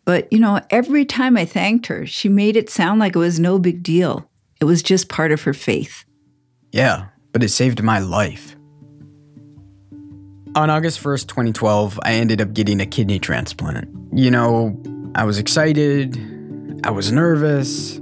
But, 0.04 0.32
you 0.32 0.38
know, 0.38 0.60
every 0.70 1.04
time 1.04 1.36
I 1.36 1.44
thanked 1.44 1.86
her, 1.86 2.06
she 2.06 2.28
made 2.28 2.56
it 2.56 2.68
sound 2.68 3.00
like 3.00 3.14
it 3.14 3.18
was 3.18 3.38
no 3.38 3.58
big 3.58 3.82
deal. 3.82 4.28
It 4.60 4.64
was 4.64 4.82
just 4.82 5.08
part 5.08 5.32
of 5.32 5.42
her 5.42 5.54
faith. 5.54 6.04
Yeah, 6.72 7.06
but 7.32 7.42
it 7.42 7.48
saved 7.48 7.82
my 7.82 7.98
life. 7.98 8.56
On 10.56 10.68
August 10.68 11.00
1st, 11.00 11.28
2012, 11.28 12.00
I 12.02 12.14
ended 12.14 12.40
up 12.40 12.52
getting 12.52 12.80
a 12.80 12.86
kidney 12.86 13.20
transplant. 13.20 13.88
You 14.12 14.30
know, 14.30 14.76
I 15.14 15.24
was 15.24 15.38
excited, 15.38 16.18
I 16.84 16.90
was 16.90 17.12
nervous. 17.12 18.00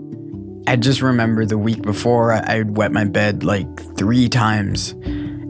I 0.68 0.76
just 0.76 1.00
remember 1.00 1.46
the 1.46 1.56
week 1.56 1.80
before 1.80 2.30
I 2.30 2.60
wet 2.60 2.92
my 2.92 3.04
bed 3.04 3.42
like 3.42 3.96
three 3.96 4.28
times, 4.28 4.90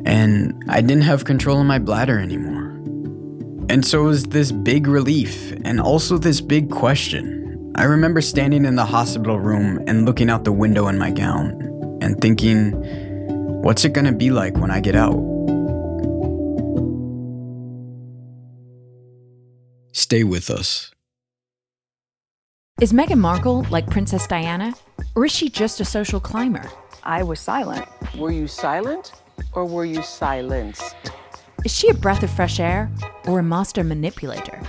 and 0.05 0.63
I 0.69 0.81
didn't 0.81 1.03
have 1.03 1.25
control 1.25 1.59
of 1.59 1.67
my 1.67 1.81
bladder 1.81 2.21
anymore. 2.21 2.69
And 3.69 3.85
so 3.85 4.03
it 4.03 4.05
was 4.05 4.23
this 4.27 4.53
big 4.53 4.87
relief 4.87 5.51
and 5.65 5.81
also 5.81 6.19
this 6.19 6.41
big 6.41 6.71
question. 6.71 7.73
I 7.75 7.83
remember 7.83 8.21
standing 8.21 8.65
in 8.65 8.77
the 8.77 8.85
hospital 8.85 9.41
room 9.41 9.83
and 9.89 10.07
looking 10.07 10.31
out 10.31 10.45
the 10.45 10.53
window 10.53 10.87
in 10.87 10.97
my 10.99 11.11
gown 11.11 11.99
and 12.01 12.21
thinking, 12.21 12.71
what's 13.61 13.85
it 13.85 13.95
gonna 13.95 14.13
be 14.13 14.31
like 14.31 14.57
when 14.57 14.71
I 14.71 14.79
get 14.79 14.95
out? 14.95 15.19
Stay 19.93 20.23
with 20.23 20.49
us. 20.49 20.93
Is 22.81 22.93
Meghan 22.93 23.19
Markle 23.19 23.67
like 23.71 23.89
Princess 23.91 24.27
Diana? 24.27 24.73
Or 25.17 25.25
is 25.25 25.33
she 25.33 25.49
just 25.49 25.81
a 25.81 25.85
social 25.85 26.21
climber? 26.21 26.63
I 27.03 27.23
was 27.23 27.41
silent. 27.41 27.87
Were 28.17 28.31
you 28.31 28.47
silent 28.47 29.13
or 29.53 29.65
were 29.65 29.85
you 29.85 30.03
silenced? 30.03 30.95
Is 31.65 31.75
she 31.75 31.89
a 31.89 31.95
breath 31.95 32.23
of 32.23 32.31
fresh 32.31 32.61
air 32.61 32.91
or 33.27 33.41
a 33.41 33.43
master 33.43 33.83
manipulator? 33.83 34.61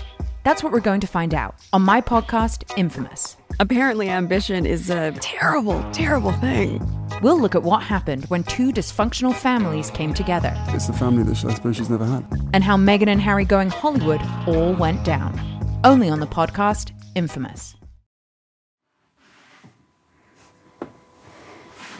That's 0.43 0.63
what 0.63 0.72
we're 0.74 0.80
going 0.80 1.02
to 1.02 1.08
find 1.08 1.34
out 1.36 1.56
on 1.72 1.84
my 1.84 2.02
podcast, 2.02 2.63
Infamous. 2.78 3.38
Apparently, 3.60 4.10
ambition 4.10 4.65
is 4.65 4.89
a 4.89 5.12
terrible, 5.19 5.84
terrible 5.91 6.32
thing. 6.32 6.82
We'll 7.22 7.39
look 7.39 7.54
at 7.56 7.62
what 7.63 7.84
happened 7.84 8.26
when 8.26 8.43
two 8.43 8.72
dysfunctional 8.72 9.36
families 9.36 9.91
came 9.91 10.13
together 10.13 10.54
It's 10.69 10.88
the 10.88 10.93
family 10.93 11.24
that 11.24 11.45
I 11.45 11.54
suppose 11.54 11.76
she's 11.76 11.89
never 11.89 12.06
had. 12.06 12.26
and 12.54 12.63
how 12.63 12.78
Meghan 12.78 13.10
and 13.10 13.22
Harry 13.22 13.45
going 13.45 13.69
Hollywood 13.69 14.22
all 14.48 14.74
went 14.74 15.04
down. 15.04 15.38
Only 15.84 16.10
on 16.10 16.19
the 16.22 16.28
podcast, 16.28 16.91
Infamous. 17.15 17.76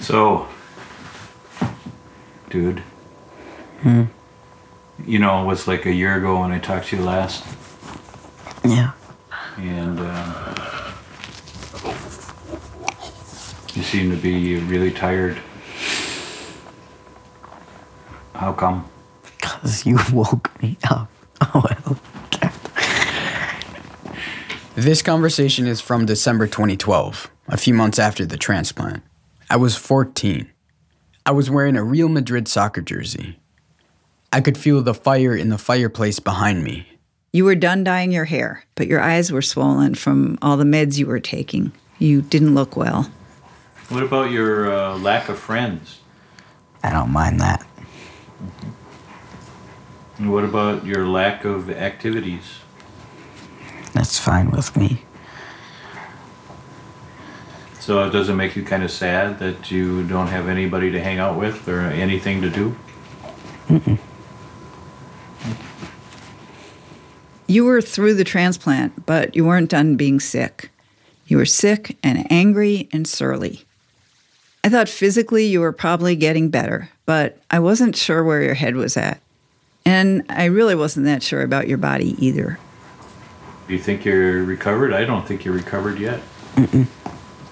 So, 0.02 0.48
dude, 2.50 2.82
Hmm. 3.82 4.04
you 5.06 5.20
know, 5.20 5.44
it 5.44 5.46
was 5.46 5.68
like 5.68 5.86
a 5.86 5.94
year 5.94 6.16
ago 6.16 6.42
when 6.42 6.52
I 6.52 6.60
talked 6.60 6.88
to 6.90 6.98
you 6.98 7.04
last, 7.04 7.44
Yeah. 8.64 8.92
and 9.58 10.00
um, 10.00 10.56
you 13.74 13.84
seem 13.84 14.10
to 14.12 14.18
be 14.18 14.58
really 14.58 14.92
tired. 14.92 15.38
How 18.36 18.54
come? 18.54 18.86
Because 19.24 19.86
you 19.86 20.00
woke 20.14 20.52
me 20.62 20.78
up. 20.90 21.10
Oh, 21.42 21.64
well. 21.64 21.98
This 24.76 25.02
conversation 25.02 25.68
is 25.68 25.80
from 25.82 26.06
December 26.06 26.48
2012, 26.48 27.30
a 27.48 27.58
few 27.58 27.74
months 27.74 27.98
after 27.98 28.26
the 28.26 28.36
transplant. 28.38 29.04
I 29.52 29.56
was 29.56 29.76
14. 29.76 30.48
I 31.26 31.32
was 31.32 31.50
wearing 31.50 31.76
a 31.76 31.84
Real 31.84 32.08
Madrid 32.08 32.48
soccer 32.48 32.82
jersey. 32.82 33.40
I 34.32 34.42
could 34.42 34.60
feel 34.60 34.84
the 34.84 34.94
fire 34.94 35.36
in 35.36 35.50
the 35.50 35.58
fireplace 35.58 36.20
behind 36.20 36.64
me. 36.64 36.88
You 37.34 37.46
were 37.46 37.56
done 37.56 37.84
dyeing 37.84 38.12
your 38.12 38.26
hair, 38.26 38.66
but 38.76 38.86
your 38.86 39.02
eyes 39.02 39.32
were 39.32 39.42
swollen 39.42 39.96
from 39.96 40.38
all 40.42 40.56
the 40.56 40.66
meds 40.66 41.00
you 41.00 41.08
were 41.08 41.20
taking. 41.20 41.72
You 41.98 42.22
didn't 42.22 42.54
look 42.54 42.76
well. 42.76 43.12
What 43.90 44.04
about 44.04 44.30
your 44.30 44.72
uh, 44.72 44.98
lack 45.00 45.30
of 45.30 45.40
friends? 45.40 46.00
I 46.84 46.92
don't 46.92 47.12
mind 47.12 47.40
that. 47.42 47.66
And 50.20 50.32
what 50.32 50.44
about 50.44 50.86
your 50.86 51.08
lack 51.08 51.44
of 51.44 51.72
activities? 51.72 52.60
That's 53.94 54.20
fine 54.20 54.52
with 54.52 54.78
me. 54.78 55.06
So 57.90 58.06
it 58.06 58.12
doesn't 58.12 58.38
make 58.38 58.56
you 58.56 58.64
kind 58.64 58.84
of 58.84 58.92
sad 58.92 59.40
that 59.40 59.72
you 59.72 60.08
don't 60.08 60.28
have 60.28 60.48
anybody 60.48 60.92
to 60.92 61.02
hang 61.02 61.18
out 61.18 61.40
with 61.40 61.68
or 61.68 61.80
anything 61.80 62.40
to 62.44 62.48
do? 62.48 62.78
You 67.48 67.66
were 67.66 67.82
through 67.82 68.14
the 68.14 68.24
transplant, 68.24 69.08
but 69.08 69.36
you 69.36 69.44
weren't 69.44 69.72
done 69.72 69.96
being 69.96 70.20
sick. 70.20 70.70
You 71.26 71.38
were 71.38 71.48
sick 71.48 71.98
and 72.04 72.32
angry 72.32 72.88
and 72.94 73.08
surly. 73.08 73.66
I 74.64 74.70
thought 74.70 74.88
physically 74.88 75.48
you 75.48 75.60
were 75.60 75.74
probably 75.74 76.16
getting 76.16 76.50
better, 76.52 76.92
but 77.08 77.40
I 77.50 77.58
wasn't 77.58 77.96
sure 77.96 78.24
where 78.24 78.44
your 78.44 78.54
head 78.54 78.76
was 78.76 78.98
at. 78.98 79.20
And 79.84 80.24
I 80.30 80.46
really 80.46 80.76
wasn't 80.76 81.08
that 81.08 81.24
sure 81.24 81.42
about 81.42 81.68
your 81.68 81.80
body 81.80 82.14
either. 82.24 82.60
Do 83.68 83.74
you 83.74 83.80
think 83.80 84.06
you're 84.06 84.44
recovered? 84.44 84.94
I 84.94 85.06
don't 85.06 85.26
think 85.26 85.44
you're 85.44 85.56
recovered 85.56 85.98
yet. 85.98 86.22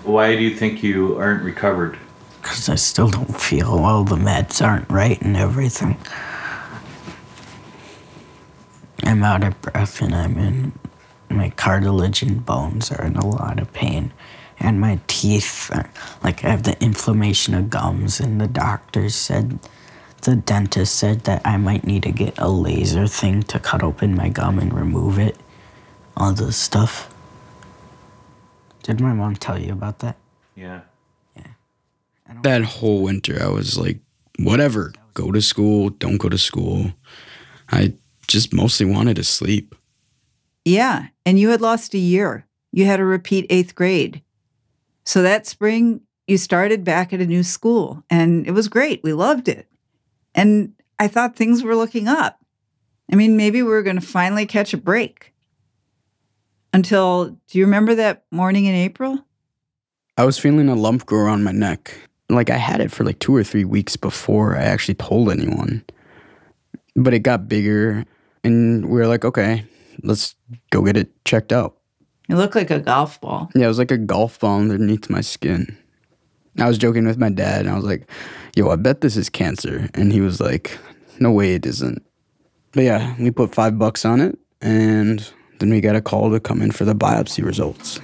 Why 0.08 0.38
do 0.38 0.42
you 0.42 0.56
think 0.56 0.84
you 0.84 1.18
aren't 1.18 1.44
recovered? 1.44 2.00
Because 2.42 2.70
I 2.70 2.76
still 2.76 3.10
don't 3.10 3.40
feel 3.40 3.78
well. 3.78 4.06
The 4.06 4.16
meds 4.16 4.66
aren't 4.66 4.90
right 4.90 5.22
and 5.22 5.36
everything. 5.36 5.98
I'm 9.04 9.22
out 9.22 9.44
of 9.44 9.62
breath 9.62 10.02
and 10.02 10.16
I'm 10.16 10.38
in. 10.38 10.72
My 11.30 11.50
cartilage 11.50 12.22
and 12.22 12.46
bones 12.46 12.90
are 12.90 13.04
in 13.04 13.18
a 13.18 13.26
lot 13.26 13.60
of 13.60 13.74
pain. 13.74 14.14
And 14.62 14.80
my 14.80 15.02
teeth, 15.08 15.70
are, 15.74 15.90
like, 16.24 16.46
I 16.46 16.52
have 16.52 16.64
the 16.64 16.82
inflammation 16.82 17.54
of 17.54 17.70
gums, 17.70 18.22
and 18.22 18.40
the 18.40 18.48
doctor 18.48 19.10
said, 19.10 19.60
the 20.22 20.38
dentist 20.38 20.96
said 20.96 21.26
that 21.26 21.42
I 21.46 21.58
might 21.58 21.84
need 21.84 22.04
to 22.04 22.12
get 22.12 22.40
a 22.40 22.50
laser 22.50 23.08
thing 23.08 23.44
to 23.44 23.60
cut 23.60 23.84
open 23.84 24.16
my 24.16 24.30
gum 24.30 24.58
and 24.58 24.74
remove 24.74 25.20
it. 25.20 25.38
All 26.16 26.32
this 26.32 26.56
stuff. 26.56 27.07
Did 28.88 29.02
my 29.02 29.12
mom 29.12 29.36
tell 29.36 29.60
you 29.60 29.74
about 29.74 30.00
that? 30.00 30.16
Yeah. 30.56 30.80
Yeah. 31.36 31.52
That 32.44 32.64
whole 32.64 33.04
winter, 33.04 33.38
I 33.42 33.50
was 33.50 33.78
like, 33.78 34.00
whatever, 34.40 34.94
go 35.14 35.34
to 35.34 35.42
school, 35.42 35.90
don't 35.90 36.18
go 36.18 36.30
to 36.30 36.38
school. 36.38 36.94
I 37.70 37.96
just 38.28 38.54
mostly 38.54 38.86
wanted 38.86 39.18
to 39.18 39.26
sleep. 39.26 39.76
Yeah, 40.64 41.08
and 41.26 41.38
you 41.38 41.50
had 41.50 41.60
lost 41.60 41.94
a 41.94 41.98
year. 41.98 42.48
You 42.72 42.86
had 42.86 42.98
to 42.98 43.06
repeat 43.06 43.46
eighth 43.50 43.76
grade. 43.76 44.22
So 45.06 45.22
that 45.22 45.46
spring, 45.46 46.00
you 46.26 46.38
started 46.38 46.86
back 46.86 47.12
at 47.12 47.20
a 47.20 47.26
new 47.26 47.44
school, 47.44 48.06
and 48.10 48.48
it 48.48 48.52
was 48.52 48.70
great. 48.70 49.04
We 49.04 49.12
loved 49.12 49.50
it. 49.50 49.68
And 50.34 50.74
I 50.98 51.10
thought 51.10 51.36
things 51.36 51.62
were 51.62 51.76
looking 51.76 52.08
up. 52.08 52.40
I 53.12 53.16
mean, 53.18 53.36
maybe 53.36 53.62
we 53.62 53.70
were 53.70 53.84
going 53.84 54.00
to 54.00 54.06
finally 54.06 54.46
catch 54.46 54.74
a 54.74 54.78
break. 54.78 55.34
Until, 56.78 57.36
do 57.48 57.58
you 57.58 57.66
remember 57.66 57.96
that 57.96 58.26
morning 58.30 58.66
in 58.66 58.76
April? 58.76 59.18
I 60.16 60.26
was 60.26 60.38
feeling 60.38 60.70
a 60.70 60.76
lump 60.76 61.08
grow 61.08 61.22
around 61.22 61.44
my 61.44 61.52
neck. 61.52 61.92
Like 62.30 62.52
I 62.52 62.58
had 62.58 62.82
it 62.82 62.92
for 62.92 63.04
like 63.04 63.18
two 63.18 63.36
or 63.36 63.44
three 63.44 63.66
weeks 63.66 63.98
before 63.98 64.56
I 64.56 64.62
actually 64.62 64.94
told 64.94 65.32
anyone. 65.32 65.84
But 66.96 67.16
it 67.16 67.22
got 67.22 67.50
bigger, 67.50 68.06
and 68.44 68.86
we 68.86 69.00
were 69.00 69.08
like, 69.08 69.26
okay, 69.26 69.66
let's 70.04 70.36
go 70.70 70.84
get 70.84 70.98
it 70.98 71.10
checked 71.26 71.52
out. 71.52 71.78
It 72.30 72.36
looked 72.36 72.54
like 72.54 72.70
a 72.70 72.80
golf 72.80 73.20
ball. 73.22 73.50
Yeah, 73.56 73.66
it 73.66 73.70
was 73.70 73.80
like 73.80 73.90
a 73.90 73.98
golf 73.98 74.40
ball 74.40 74.60
underneath 74.60 75.10
my 75.10 75.22
skin. 75.22 75.76
I 76.60 76.68
was 76.68 76.78
joking 76.78 77.08
with 77.08 77.18
my 77.18 77.32
dad, 77.32 77.62
and 77.62 77.72
I 77.72 77.76
was 77.76 77.86
like, 77.86 78.08
yo, 78.56 78.70
I 78.70 78.76
bet 78.76 79.02
this 79.02 79.18
is 79.18 79.32
cancer. 79.32 79.90
And 79.96 80.14
he 80.14 80.22
was 80.22 80.40
like, 80.40 80.78
no 81.20 81.32
way 81.32 81.56
it 81.56 81.66
isn't. 81.66 82.06
But 82.74 82.84
yeah, 82.84 83.16
we 83.18 83.32
put 83.32 83.56
five 83.56 83.80
bucks 83.80 84.06
on 84.06 84.22
it, 84.22 84.38
and 84.62 85.28
then 85.60 85.70
we 85.70 85.82
got 85.82 85.96
a 85.96 86.02
call 86.02 86.32
to 86.32 86.40
come 86.40 86.62
in 86.62 86.72
for 86.72 86.86
the 86.86 86.94
biopsy 86.94 87.44
results. 87.44 88.00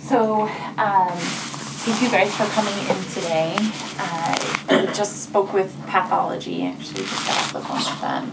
So, 0.00 0.42
um, 0.76 1.08
thank 1.16 2.02
you 2.02 2.10
guys 2.10 2.34
for 2.36 2.44
coming 2.46 2.74
in 2.74 3.02
today. 3.12 3.56
Uh, 3.98 4.36
I 4.68 4.92
just 4.94 5.22
spoke 5.22 5.52
with 5.52 5.74
pathology, 5.86 6.64
actually, 6.64 7.02
just 7.04 7.26
got 7.26 7.36
off 7.36 7.52
the 7.52 7.60
phone 7.60 7.78
with 7.78 8.00
them. 8.00 8.30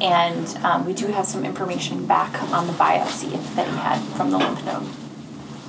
And 0.00 0.64
um, 0.64 0.86
we 0.86 0.92
do 0.92 1.06
have 1.06 1.26
some 1.26 1.44
information 1.44 2.06
back 2.06 2.40
on 2.52 2.66
the 2.66 2.72
biopsy 2.74 3.30
that 3.54 3.66
he 3.66 3.76
had 3.76 4.00
from 4.16 4.30
the 4.30 4.38
lymph 4.38 4.64
node. 4.64 4.86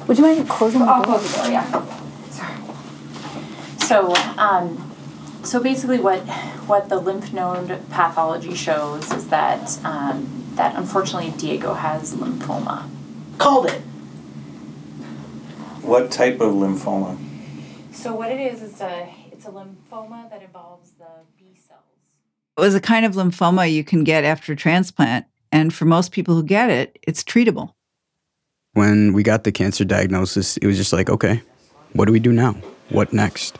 Would 0.07 0.17
you 0.17 0.23
mind 0.23 0.49
closing 0.49 0.79
the 0.79 0.85
door? 0.85 0.95
I'll 0.95 1.03
door? 1.03 1.17
close 1.19 1.31
the 1.31 1.37
door, 1.43 1.51
yeah. 1.51 2.29
Sorry. 2.29 2.55
So, 3.79 4.13
um, 4.37 4.88
so 5.43 5.61
basically, 5.61 5.99
what 5.99 6.19
what 6.67 6.89
the 6.89 6.97
lymph 6.99 7.33
node 7.33 7.67
pathology 7.89 8.55
shows 8.55 9.11
is 9.11 9.27
that 9.29 9.83
um, 9.85 10.49
that 10.55 10.75
unfortunately 10.75 11.31
Diego 11.37 11.73
has 11.73 12.15
lymphoma. 12.15 12.89
Called 13.37 13.67
it. 13.67 13.81
What 15.81 16.11
type 16.11 16.41
of 16.41 16.53
lymphoma? 16.53 17.17
So 17.91 18.13
what 18.13 18.31
it 18.31 18.39
is 18.39 18.61
is 18.61 18.81
a 18.81 19.13
it's 19.31 19.45
a 19.45 19.49
lymphoma 19.49 20.29
that 20.29 20.41
involves 20.41 20.91
the 20.91 21.07
B 21.37 21.57
cells. 21.67 21.81
It 22.57 22.61
was 22.61 22.75
a 22.75 22.81
kind 22.81 23.05
of 23.05 23.13
lymphoma 23.13 23.71
you 23.71 23.83
can 23.83 24.03
get 24.03 24.23
after 24.23 24.55
transplant. 24.55 25.25
And 25.51 25.73
for 25.73 25.85
most 25.85 26.11
people 26.11 26.35
who 26.35 26.43
get 26.43 26.69
it, 26.69 26.99
it's 27.07 27.23
treatable. 27.23 27.73
When 28.73 29.13
we 29.13 29.23
got 29.23 29.43
the 29.43 29.51
cancer 29.51 29.83
diagnosis, 29.83 30.57
it 30.57 30.67
was 30.67 30.77
just 30.77 30.93
like, 30.93 31.09
okay, 31.09 31.41
what 31.93 32.05
do 32.05 32.11
we 32.11 32.19
do 32.19 32.31
now? 32.31 32.53
What 32.89 33.13
next? 33.13 33.58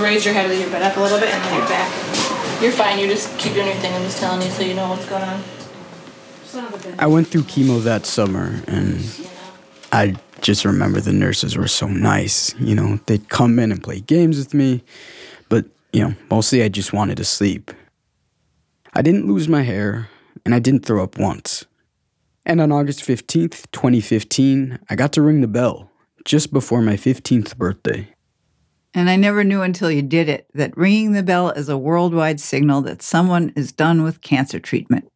Raise 0.00 0.24
your 0.24 0.32
head, 0.34 0.48
leave 0.48 0.60
your 0.60 0.70
butt 0.70 0.82
up 0.82 0.96
a 0.96 1.00
little 1.00 1.18
bit, 1.18 1.28
and 1.28 1.44
then 1.44 1.58
your 1.58 1.68
back. 1.68 2.62
You're 2.62 2.72
fine. 2.72 2.98
You 2.98 3.06
just 3.06 3.38
keep 3.38 3.52
doing 3.52 3.66
your 3.66 3.76
thing. 3.76 3.92
I'm 3.92 4.02
just 4.02 4.18
telling 4.18 4.42
you 4.42 4.48
so 4.48 4.62
you 4.62 4.74
know 4.74 4.88
what's 4.88 5.06
going 5.08 5.22
on. 5.22 5.42
I 6.98 7.06
went 7.06 7.28
through 7.28 7.42
chemo 7.42 7.82
that 7.84 8.06
summer, 8.06 8.60
and 8.66 9.04
I 9.92 10.16
just 10.40 10.64
remember 10.64 11.00
the 11.00 11.12
nurses 11.12 11.56
were 11.56 11.68
so 11.68 11.86
nice. 11.86 12.54
You 12.58 12.74
know, 12.74 12.98
they'd 13.06 13.28
come 13.28 13.58
in 13.58 13.70
and 13.70 13.82
play 13.82 14.00
games 14.00 14.38
with 14.38 14.54
me, 14.54 14.82
but, 15.48 15.66
you 15.92 16.02
know, 16.02 16.14
mostly 16.30 16.62
I 16.62 16.68
just 16.68 16.92
wanted 16.92 17.18
to 17.18 17.24
sleep. 17.24 17.70
I 18.94 19.02
didn't 19.02 19.26
lose 19.26 19.48
my 19.48 19.62
hair, 19.62 20.08
and 20.44 20.54
I 20.54 20.58
didn't 20.58 20.84
throw 20.84 21.04
up 21.04 21.18
once. 21.18 21.66
And 22.44 22.60
on 22.60 22.72
August 22.72 23.00
15th, 23.00 23.70
2015, 23.70 24.78
I 24.88 24.96
got 24.96 25.12
to 25.12 25.22
ring 25.22 25.40
the 25.40 25.46
bell 25.46 25.90
just 26.24 26.52
before 26.52 26.82
my 26.82 26.94
15th 26.94 27.56
birthday. 27.56 28.08
And 28.92 29.08
I 29.08 29.16
never 29.16 29.44
knew 29.44 29.62
until 29.62 29.90
you 29.90 30.02
did 30.02 30.28
it 30.28 30.46
that 30.54 30.76
ringing 30.76 31.12
the 31.12 31.22
bell 31.22 31.50
is 31.50 31.68
a 31.68 31.78
worldwide 31.78 32.40
signal 32.40 32.82
that 32.82 33.02
someone 33.02 33.52
is 33.54 33.70
done 33.70 34.02
with 34.02 34.20
cancer 34.20 34.58
treatment. 34.58 35.10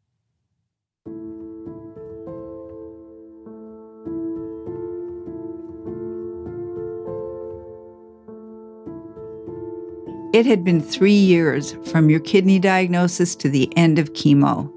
It 10.33 10.47
had 10.47 10.65
been 10.65 10.81
three 10.81 11.13
years 11.13 11.77
from 11.87 12.11
your 12.11 12.19
kidney 12.21 12.59
diagnosis 12.59 13.37
to 13.37 13.49
the 13.49 13.73
end 13.77 13.99
of 13.99 14.15
chemo. 14.15 14.71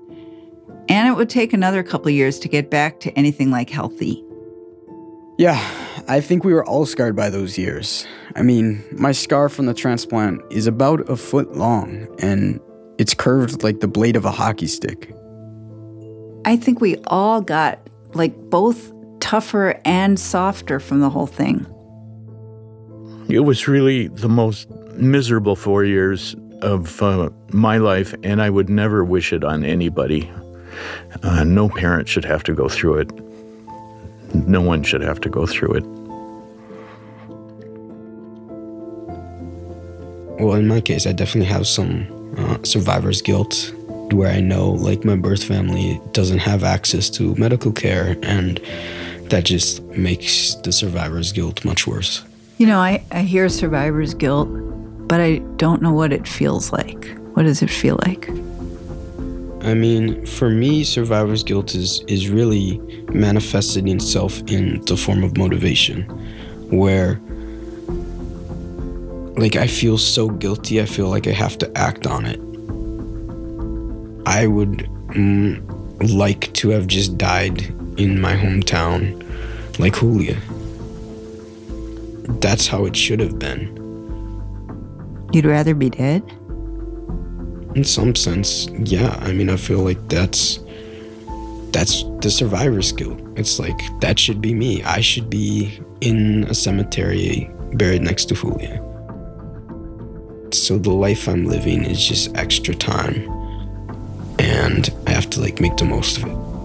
And 0.89 1.07
it 1.07 1.15
would 1.15 1.29
take 1.29 1.51
another 1.51 1.83
couple 1.83 2.11
years 2.11 2.39
to 2.39 2.47
get 2.47 2.69
back 2.69 2.99
to 3.01 3.11
anything 3.17 3.49
like 3.49 3.69
healthy. 3.69 4.23
Yeah, 5.37 5.59
I 6.07 6.21
think 6.21 6.43
we 6.43 6.53
were 6.53 6.65
all 6.65 6.85
scarred 6.85 7.15
by 7.15 7.29
those 7.29 7.57
years. 7.57 8.05
I 8.35 8.41
mean, 8.41 8.83
my 8.91 9.11
scar 9.11 9.49
from 9.49 9.65
the 9.65 9.73
transplant 9.73 10.41
is 10.51 10.67
about 10.67 11.09
a 11.09 11.15
foot 11.17 11.55
long, 11.55 12.07
and 12.19 12.59
it's 12.97 13.13
curved 13.13 13.63
like 13.63 13.79
the 13.79 13.87
blade 13.87 14.15
of 14.15 14.25
a 14.25 14.31
hockey 14.31 14.67
stick. 14.67 15.13
I 16.45 16.55
think 16.55 16.79
we 16.79 16.97
all 17.07 17.41
got 17.41 17.79
like 18.13 18.35
both 18.49 18.91
tougher 19.19 19.79
and 19.83 20.19
softer 20.19 20.79
from 20.79 20.99
the 21.01 21.09
whole 21.09 21.27
thing. 21.27 21.65
It 23.29 23.41
was 23.41 23.67
really 23.67 24.07
the 24.07 24.29
most 24.29 24.69
miserable 24.93 25.55
four 25.55 25.83
years 25.83 26.35
of 26.61 27.01
uh, 27.01 27.29
my 27.51 27.77
life, 27.77 28.15
and 28.23 28.41
I 28.41 28.49
would 28.49 28.69
never 28.69 29.03
wish 29.03 29.33
it 29.33 29.43
on 29.43 29.65
anybody. 29.65 30.31
Uh, 31.23 31.43
no 31.43 31.69
parent 31.69 32.07
should 32.07 32.25
have 32.25 32.43
to 32.43 32.53
go 32.53 32.69
through 32.69 32.99
it. 32.99 33.26
No 34.45 34.61
one 34.61 34.83
should 34.83 35.01
have 35.01 35.21
to 35.21 35.29
go 35.29 35.45
through 35.45 35.73
it. 35.73 35.83
Well, 40.39 40.55
in 40.55 40.67
my 40.67 40.81
case, 40.81 41.07
I 41.07 41.13
definitely 41.13 41.49
have 41.49 41.65
some 41.65 42.35
uh, 42.37 42.57
survivor's 42.63 43.21
guilt 43.21 43.73
where 44.11 44.31
I 44.31 44.39
know, 44.39 44.69
like, 44.69 45.03
my 45.03 45.15
birth 45.15 45.43
family 45.43 45.99
doesn't 46.11 46.39
have 46.39 46.63
access 46.63 47.09
to 47.11 47.35
medical 47.35 47.71
care, 47.71 48.15
and 48.21 48.61
that 49.29 49.45
just 49.45 49.81
makes 49.83 50.55
the 50.55 50.71
survivor's 50.71 51.31
guilt 51.31 51.65
much 51.65 51.87
worse. 51.87 52.23
You 52.57 52.67
know, 52.67 52.79
I, 52.79 53.03
I 53.11 53.21
hear 53.21 53.49
survivor's 53.49 54.13
guilt, 54.13 54.47
but 55.07 55.19
I 55.19 55.39
don't 55.57 55.81
know 55.81 55.91
what 55.91 56.13
it 56.13 56.27
feels 56.27 56.71
like. 56.71 57.17
What 57.33 57.43
does 57.43 57.61
it 57.61 57.69
feel 57.69 57.99
like? 58.05 58.29
I 59.61 59.73
mean, 59.73 60.25
for 60.25 60.49
me, 60.49 60.83
survivor's 60.83 61.43
guilt 61.43 61.75
is, 61.75 62.01
is 62.07 62.29
really 62.29 62.77
manifested 63.11 63.87
itself 63.87 64.39
in 64.47 64.81
the 64.81 64.95
form 64.95 65.23
of 65.23 65.37
motivation, 65.37 66.03
where 66.69 67.19
like 69.37 69.55
I 69.55 69.67
feel 69.67 69.97
so 69.97 70.29
guilty, 70.29 70.81
I 70.81 70.85
feel 70.85 71.09
like 71.09 71.27
I 71.27 71.31
have 71.31 71.57
to 71.59 71.77
act 71.77 72.07
on 72.07 72.25
it. 72.25 72.39
I 74.27 74.47
would 74.47 74.89
mm, 75.09 75.61
like 76.13 76.51
to 76.53 76.69
have 76.69 76.87
just 76.87 77.17
died 77.17 77.61
in 77.97 78.19
my 78.19 78.35
hometown, 78.35 79.23
like 79.79 79.99
Julia. 79.99 80.37
That's 82.41 82.67
how 82.67 82.85
it 82.85 82.95
should 82.95 83.19
have 83.19 83.39
been. 83.39 83.75
You'd 85.33 85.45
rather 85.45 85.75
be 85.75 85.89
dead? 85.89 86.23
In 87.77 87.83
some 87.83 88.15
sense, 88.15 88.67
yeah. 88.85 89.15
I 89.21 89.33
mean, 89.33 89.51
I 89.51 89.55
feel 89.55 89.81
like 89.83 89.99
that's 90.09 90.59
that's 91.69 92.03
the 92.21 92.31
survivor's 92.31 92.91
guilt. 92.91 93.19
It's 93.35 93.59
like 93.59 93.79
that 94.01 94.17
should 94.17 94.41
be 94.41 94.55
me. 94.55 94.81
I 94.81 94.99
should 94.99 95.29
be 95.29 95.79
in 96.01 96.45
a 96.45 96.55
cemetery 96.55 97.51
buried 97.73 98.01
next 98.01 98.29
to 98.29 98.33
Julia. 98.33 98.81
So 100.51 100.79
the 100.79 100.89
life 100.89 101.27
I'm 101.29 101.45
living 101.45 101.85
is 101.85 102.03
just 102.03 102.35
extra 102.35 102.73
time. 102.73 103.29
And 104.39 104.89
I 105.05 105.11
have 105.11 105.29
to 105.29 105.39
like 105.39 105.61
make 105.61 105.77
the 105.77 105.85
most 105.85 106.17
of 106.17 106.23
it. 106.23 106.56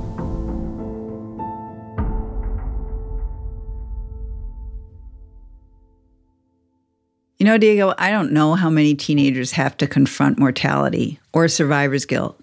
You 7.42 7.46
know, 7.46 7.58
Diego, 7.58 7.92
I 7.98 8.12
don't 8.12 8.30
know 8.30 8.54
how 8.54 8.70
many 8.70 8.94
teenagers 8.94 9.50
have 9.50 9.76
to 9.78 9.88
confront 9.88 10.38
mortality 10.38 11.18
or 11.32 11.48
survivor's 11.48 12.06
guilt, 12.06 12.40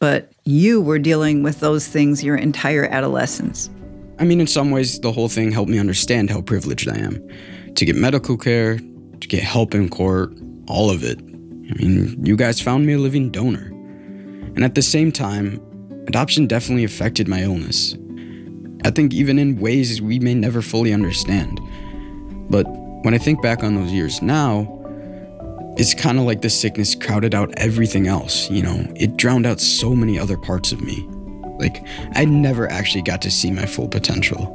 but 0.00 0.32
you 0.44 0.80
were 0.80 0.98
dealing 0.98 1.44
with 1.44 1.60
those 1.60 1.86
things 1.86 2.24
your 2.24 2.34
entire 2.34 2.86
adolescence. 2.86 3.70
I 4.18 4.24
mean, 4.24 4.40
in 4.40 4.48
some 4.48 4.72
ways, 4.72 4.98
the 4.98 5.12
whole 5.12 5.28
thing 5.28 5.52
helped 5.52 5.70
me 5.70 5.78
understand 5.78 6.30
how 6.30 6.40
privileged 6.40 6.88
I 6.88 6.98
am 6.98 7.24
to 7.76 7.84
get 7.84 7.94
medical 7.94 8.36
care, 8.36 8.78
to 8.78 9.28
get 9.28 9.44
help 9.44 9.72
in 9.72 9.88
court, 9.88 10.32
all 10.66 10.90
of 10.90 11.04
it. 11.04 11.20
I 11.20 11.74
mean, 11.80 12.18
you 12.26 12.34
guys 12.34 12.60
found 12.60 12.86
me 12.86 12.94
a 12.94 12.98
living 12.98 13.30
donor. 13.30 13.68
And 14.56 14.64
at 14.64 14.74
the 14.74 14.82
same 14.82 15.12
time, 15.12 15.60
adoption 16.08 16.48
definitely 16.48 16.82
affected 16.82 17.28
my 17.28 17.44
illness. 17.44 17.94
I 18.84 18.90
think 18.90 19.14
even 19.14 19.38
in 19.38 19.60
ways 19.60 20.02
we 20.02 20.18
may 20.18 20.34
never 20.34 20.60
fully 20.60 20.92
understand. 20.92 21.60
But 22.50 22.66
when 23.02 23.14
I 23.14 23.18
think 23.18 23.42
back 23.42 23.62
on 23.62 23.74
those 23.74 23.92
years 23.92 24.22
now, 24.22 24.74
it's 25.76 25.94
kind 25.94 26.18
of 26.18 26.24
like 26.24 26.42
the 26.42 26.50
sickness 26.50 26.94
crowded 26.94 27.34
out 27.34 27.52
everything 27.56 28.08
else, 28.08 28.50
you 28.50 28.62
know? 28.62 28.84
It 28.96 29.16
drowned 29.16 29.46
out 29.46 29.60
so 29.60 29.94
many 29.94 30.18
other 30.18 30.36
parts 30.36 30.72
of 30.72 30.80
me. 30.80 31.06
Like, 31.58 31.84
I 32.14 32.24
never 32.24 32.70
actually 32.70 33.02
got 33.02 33.22
to 33.22 33.30
see 33.30 33.50
my 33.52 33.64
full 33.64 33.88
potential. 33.88 34.52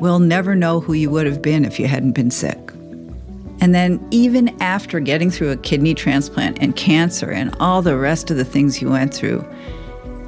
We'll 0.00 0.20
never 0.20 0.54
know 0.54 0.80
who 0.80 0.92
you 0.92 1.10
would 1.10 1.26
have 1.26 1.42
been 1.42 1.64
if 1.64 1.80
you 1.80 1.86
hadn't 1.86 2.12
been 2.12 2.30
sick. 2.30 2.58
And 3.60 3.74
then, 3.74 4.06
even 4.10 4.56
after 4.62 5.00
getting 5.00 5.30
through 5.30 5.50
a 5.50 5.56
kidney 5.56 5.94
transplant 5.94 6.62
and 6.62 6.74
cancer 6.76 7.30
and 7.30 7.54
all 7.60 7.82
the 7.82 7.96
rest 7.96 8.30
of 8.30 8.36
the 8.36 8.44
things 8.44 8.80
you 8.80 8.88
went 8.88 9.12
through, 9.12 9.44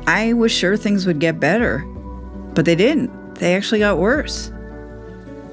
I 0.06 0.34
was 0.34 0.52
sure 0.52 0.76
things 0.76 1.06
would 1.06 1.20
get 1.20 1.40
better. 1.40 1.78
But 2.54 2.64
they 2.64 2.74
didn't. 2.74 3.36
They 3.36 3.56
actually 3.56 3.78
got 3.78 3.98
worse. 3.98 4.52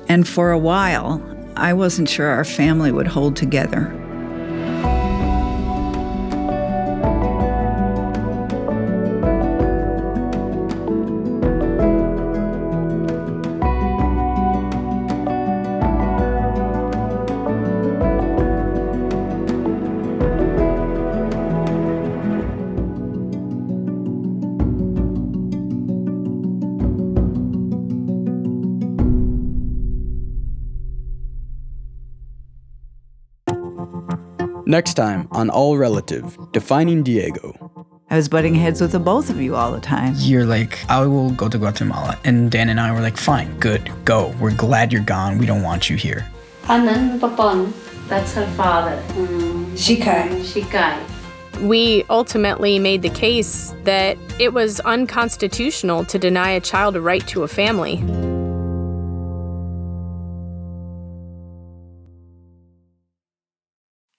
And 0.10 0.28
for 0.28 0.52
a 0.52 0.58
while, 0.58 1.20
I 1.60 1.74
wasn't 1.74 2.08
sure 2.08 2.28
our 2.28 2.46
family 2.46 2.90
would 2.90 3.08
hold 3.08 3.36
together. 3.36 3.94
Next 34.70 34.94
time 34.94 35.28
on 35.32 35.50
All 35.50 35.80
Relative, 35.80 36.38
defining 36.52 37.02
Diego. 37.02 37.72
I 38.12 38.18
was 38.18 38.30
butting 38.30 38.54
heads 38.54 38.82
with 38.82 38.92
the 38.92 39.00
both 39.00 39.32
of 39.32 39.42
you 39.42 39.56
all 39.56 39.72
the 39.72 39.80
time. 39.80 40.14
You're 40.18 40.46
like, 40.46 40.78
I 40.88 41.08
will 41.08 41.32
go 41.32 41.50
to 41.50 41.58
Guatemala. 41.58 42.20
And 42.24 42.52
Dan 42.52 42.70
and 42.70 42.80
I 42.80 42.92
were 42.92 43.00
like, 43.00 43.18
fine, 43.18 43.58
good, 43.58 43.92
go. 44.06 44.28
We're 44.40 44.54
glad 44.54 44.94
you're 44.94 45.02
gone. 45.02 45.40
We 45.40 45.48
don't 45.48 45.64
want 45.64 45.90
you 45.90 45.96
here. 45.96 46.30
Anan 46.68 47.20
Papon, 47.20 47.74
that's 48.08 48.36
her 48.36 48.46
father. 48.52 49.02
Mm. 49.14 49.72
Shikai. 49.72 50.40
Shikai. 50.42 51.04
We 51.68 52.04
ultimately 52.08 52.78
made 52.78 53.02
the 53.02 53.10
case 53.10 53.74
that 53.86 54.20
it 54.38 54.54
was 54.54 54.82
unconstitutional 54.82 56.06
to 56.06 56.20
deny 56.20 56.52
a 56.52 56.62
child 56.62 56.96
a 56.96 57.02
right 57.02 57.26
to 57.30 57.42
a 57.42 57.48
family. 57.48 57.98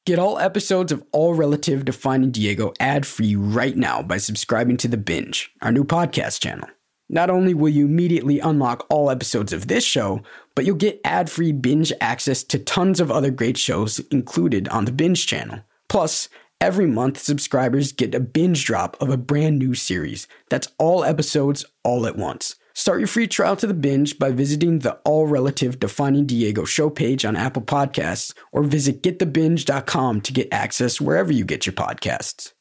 Get 0.06 0.18
all 0.18 0.38
episodes 0.38 0.92
of 0.92 1.04
All 1.12 1.34
Relative 1.34 1.84
Defining 1.84 2.30
Diego 2.30 2.72
ad 2.80 3.04
free 3.04 3.36
right 3.36 3.76
now 3.76 4.00
by 4.00 4.16
subscribing 4.16 4.78
to 4.78 4.88
The 4.88 4.96
Binge, 4.96 5.52
our 5.60 5.70
new 5.70 5.84
podcast 5.84 6.40
channel. 6.40 6.68
Not 7.10 7.28
only 7.28 7.52
will 7.52 7.68
you 7.68 7.84
immediately 7.84 8.40
unlock 8.40 8.86
all 8.88 9.10
episodes 9.10 9.52
of 9.52 9.68
this 9.68 9.84
show, 9.84 10.22
but 10.54 10.64
you'll 10.64 10.76
get 10.76 11.02
ad 11.04 11.28
free 11.28 11.52
binge 11.52 11.92
access 12.00 12.42
to 12.44 12.58
tons 12.58 12.98
of 12.98 13.10
other 13.10 13.30
great 13.30 13.58
shows 13.58 13.98
included 14.10 14.68
on 14.68 14.86
the 14.86 14.92
Binge 14.92 15.26
channel. 15.26 15.60
Plus, 15.90 16.30
every 16.62 16.86
month, 16.86 17.18
subscribers 17.18 17.92
get 17.92 18.14
a 18.14 18.20
binge 18.20 18.64
drop 18.64 18.96
of 19.02 19.10
a 19.10 19.18
brand 19.18 19.58
new 19.58 19.74
series. 19.74 20.26
That's 20.48 20.68
all 20.78 21.04
episodes 21.04 21.66
all 21.84 22.06
at 22.06 22.16
once. 22.16 22.56
Start 22.80 22.98
your 22.98 23.08
free 23.08 23.26
trial 23.26 23.56
to 23.56 23.66
the 23.66 23.74
binge 23.74 24.18
by 24.18 24.30
visiting 24.30 24.78
the 24.78 24.94
All 25.04 25.26
Relative 25.26 25.78
Defining 25.78 26.24
Diego 26.24 26.64
show 26.64 26.88
page 26.88 27.26
on 27.26 27.36
Apple 27.36 27.60
Podcasts 27.60 28.32
or 28.52 28.62
visit 28.62 29.02
getthebinge.com 29.02 30.22
to 30.22 30.32
get 30.32 30.48
access 30.50 30.98
wherever 30.98 31.30
you 31.30 31.44
get 31.44 31.66
your 31.66 31.74
podcasts. 31.74 32.54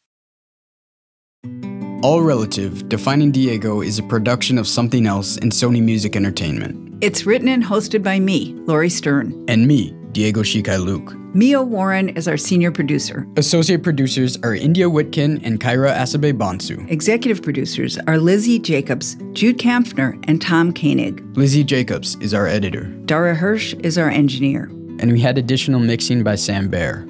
All 2.03 2.22
Relative 2.22 2.89
Defining 2.89 3.32
Diego 3.32 3.82
is 3.82 3.97
a 3.97 4.03
production 4.03 4.57
of 4.57 4.67
Something 4.67 5.07
Else 5.07 5.38
and 5.38 5.53
Sony 5.53 5.82
Music 5.82 6.17
Entertainment. 6.17 6.97
It's 7.01 7.26
written 7.26 7.47
and 7.47 7.63
hosted 7.63 8.03
by 8.03 8.20
me, 8.20 8.55
Laurie 8.65 8.89
Stern. 8.89 9.45
And 9.47 9.67
me, 9.70 9.93
Diego 10.12 10.41
Shikai 10.41 10.84
Luke. 10.84 11.14
Mia 11.36 11.62
Warren 11.62 12.10
is 12.10 12.28
our 12.28 12.38
senior 12.38 12.72
producer. 12.72 13.28
Associate 13.38 13.82
producers 13.82 14.38
are 14.43 14.55
India 14.55 14.86
Whitkin 14.89 15.39
and 15.43 15.60
Kyra 15.60 15.95
Asabe 15.95 16.34
Bonsu. 16.34 16.89
Executive 16.89 17.43
producers 17.43 17.99
are 18.07 18.18
Lizzie 18.18 18.57
Jacobs, 18.57 19.16
Jude 19.34 19.60
Kampfner, 19.60 20.24
and 20.28 20.41
Tom 20.41 20.74
Koenig. 20.74 21.24
Lizzie 21.38 21.64
Jacobs 21.64 22.16
is 22.16 22.34
our 22.34 22.47
editor. 22.47 22.86
Dara 23.05 23.36
Hirsch 23.36 23.76
is 23.84 23.97
our 23.97 24.10
engineer. 24.10 24.64
And 24.99 25.12
we 25.12 25.20
had 25.20 25.38
additional 25.38 25.80
mixing 25.80 26.24
by 26.24 26.36
Sam 26.36 26.68
Baer. 26.68 27.05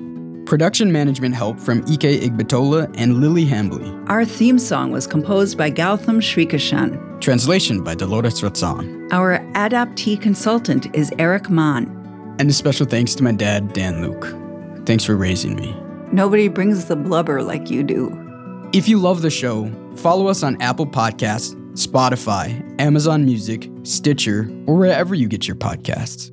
Production 0.45 0.91
management 0.91 1.36
help 1.36 1.60
from 1.60 1.80
Ike 1.84 2.20
Igbatola 2.22 2.93
and 2.97 3.22
Lily 3.22 3.45
Hambly. 3.45 4.10
Our 4.10 4.26
theme 4.26 4.60
song 4.60 4.91
was 4.91 5.08
composed 5.08 5.58
by 5.58 5.72
Gautam 5.72 6.18
Srikishan. 6.18 7.22
Translation 7.22 7.84
by 7.84 7.95
Dolores 7.95 8.41
Ratzan. 8.41 9.12
Our 9.12 9.39
adoptee 9.54 10.20
consultant 10.20 10.93
is 10.95 11.12
Eric 11.20 11.50
Mann. 11.50 11.99
And 12.39 12.49
a 12.49 12.53
special 12.53 12.85
thanks 12.85 13.13
to 13.15 13.23
my 13.23 13.33
dad, 13.33 13.73
Dan 13.73 14.01
Luke. 14.01 14.33
Thanks 14.85 15.03
for 15.03 15.15
raising 15.15 15.55
me. 15.55 15.75
Nobody 16.11 16.47
brings 16.47 16.85
the 16.85 16.95
blubber 16.95 17.43
like 17.43 17.69
you 17.69 17.83
do. 17.83 18.15
If 18.73 18.87
you 18.87 18.97
love 18.97 19.21
the 19.21 19.29
show, 19.29 19.71
follow 19.97 20.27
us 20.27 20.41
on 20.41 20.59
Apple 20.61 20.87
Podcasts, 20.87 21.53
Spotify, 21.73 22.79
Amazon 22.79 23.25
Music, 23.25 23.69
Stitcher, 23.83 24.49
or 24.65 24.75
wherever 24.75 25.13
you 25.13 25.27
get 25.27 25.47
your 25.47 25.57
podcasts. 25.57 26.31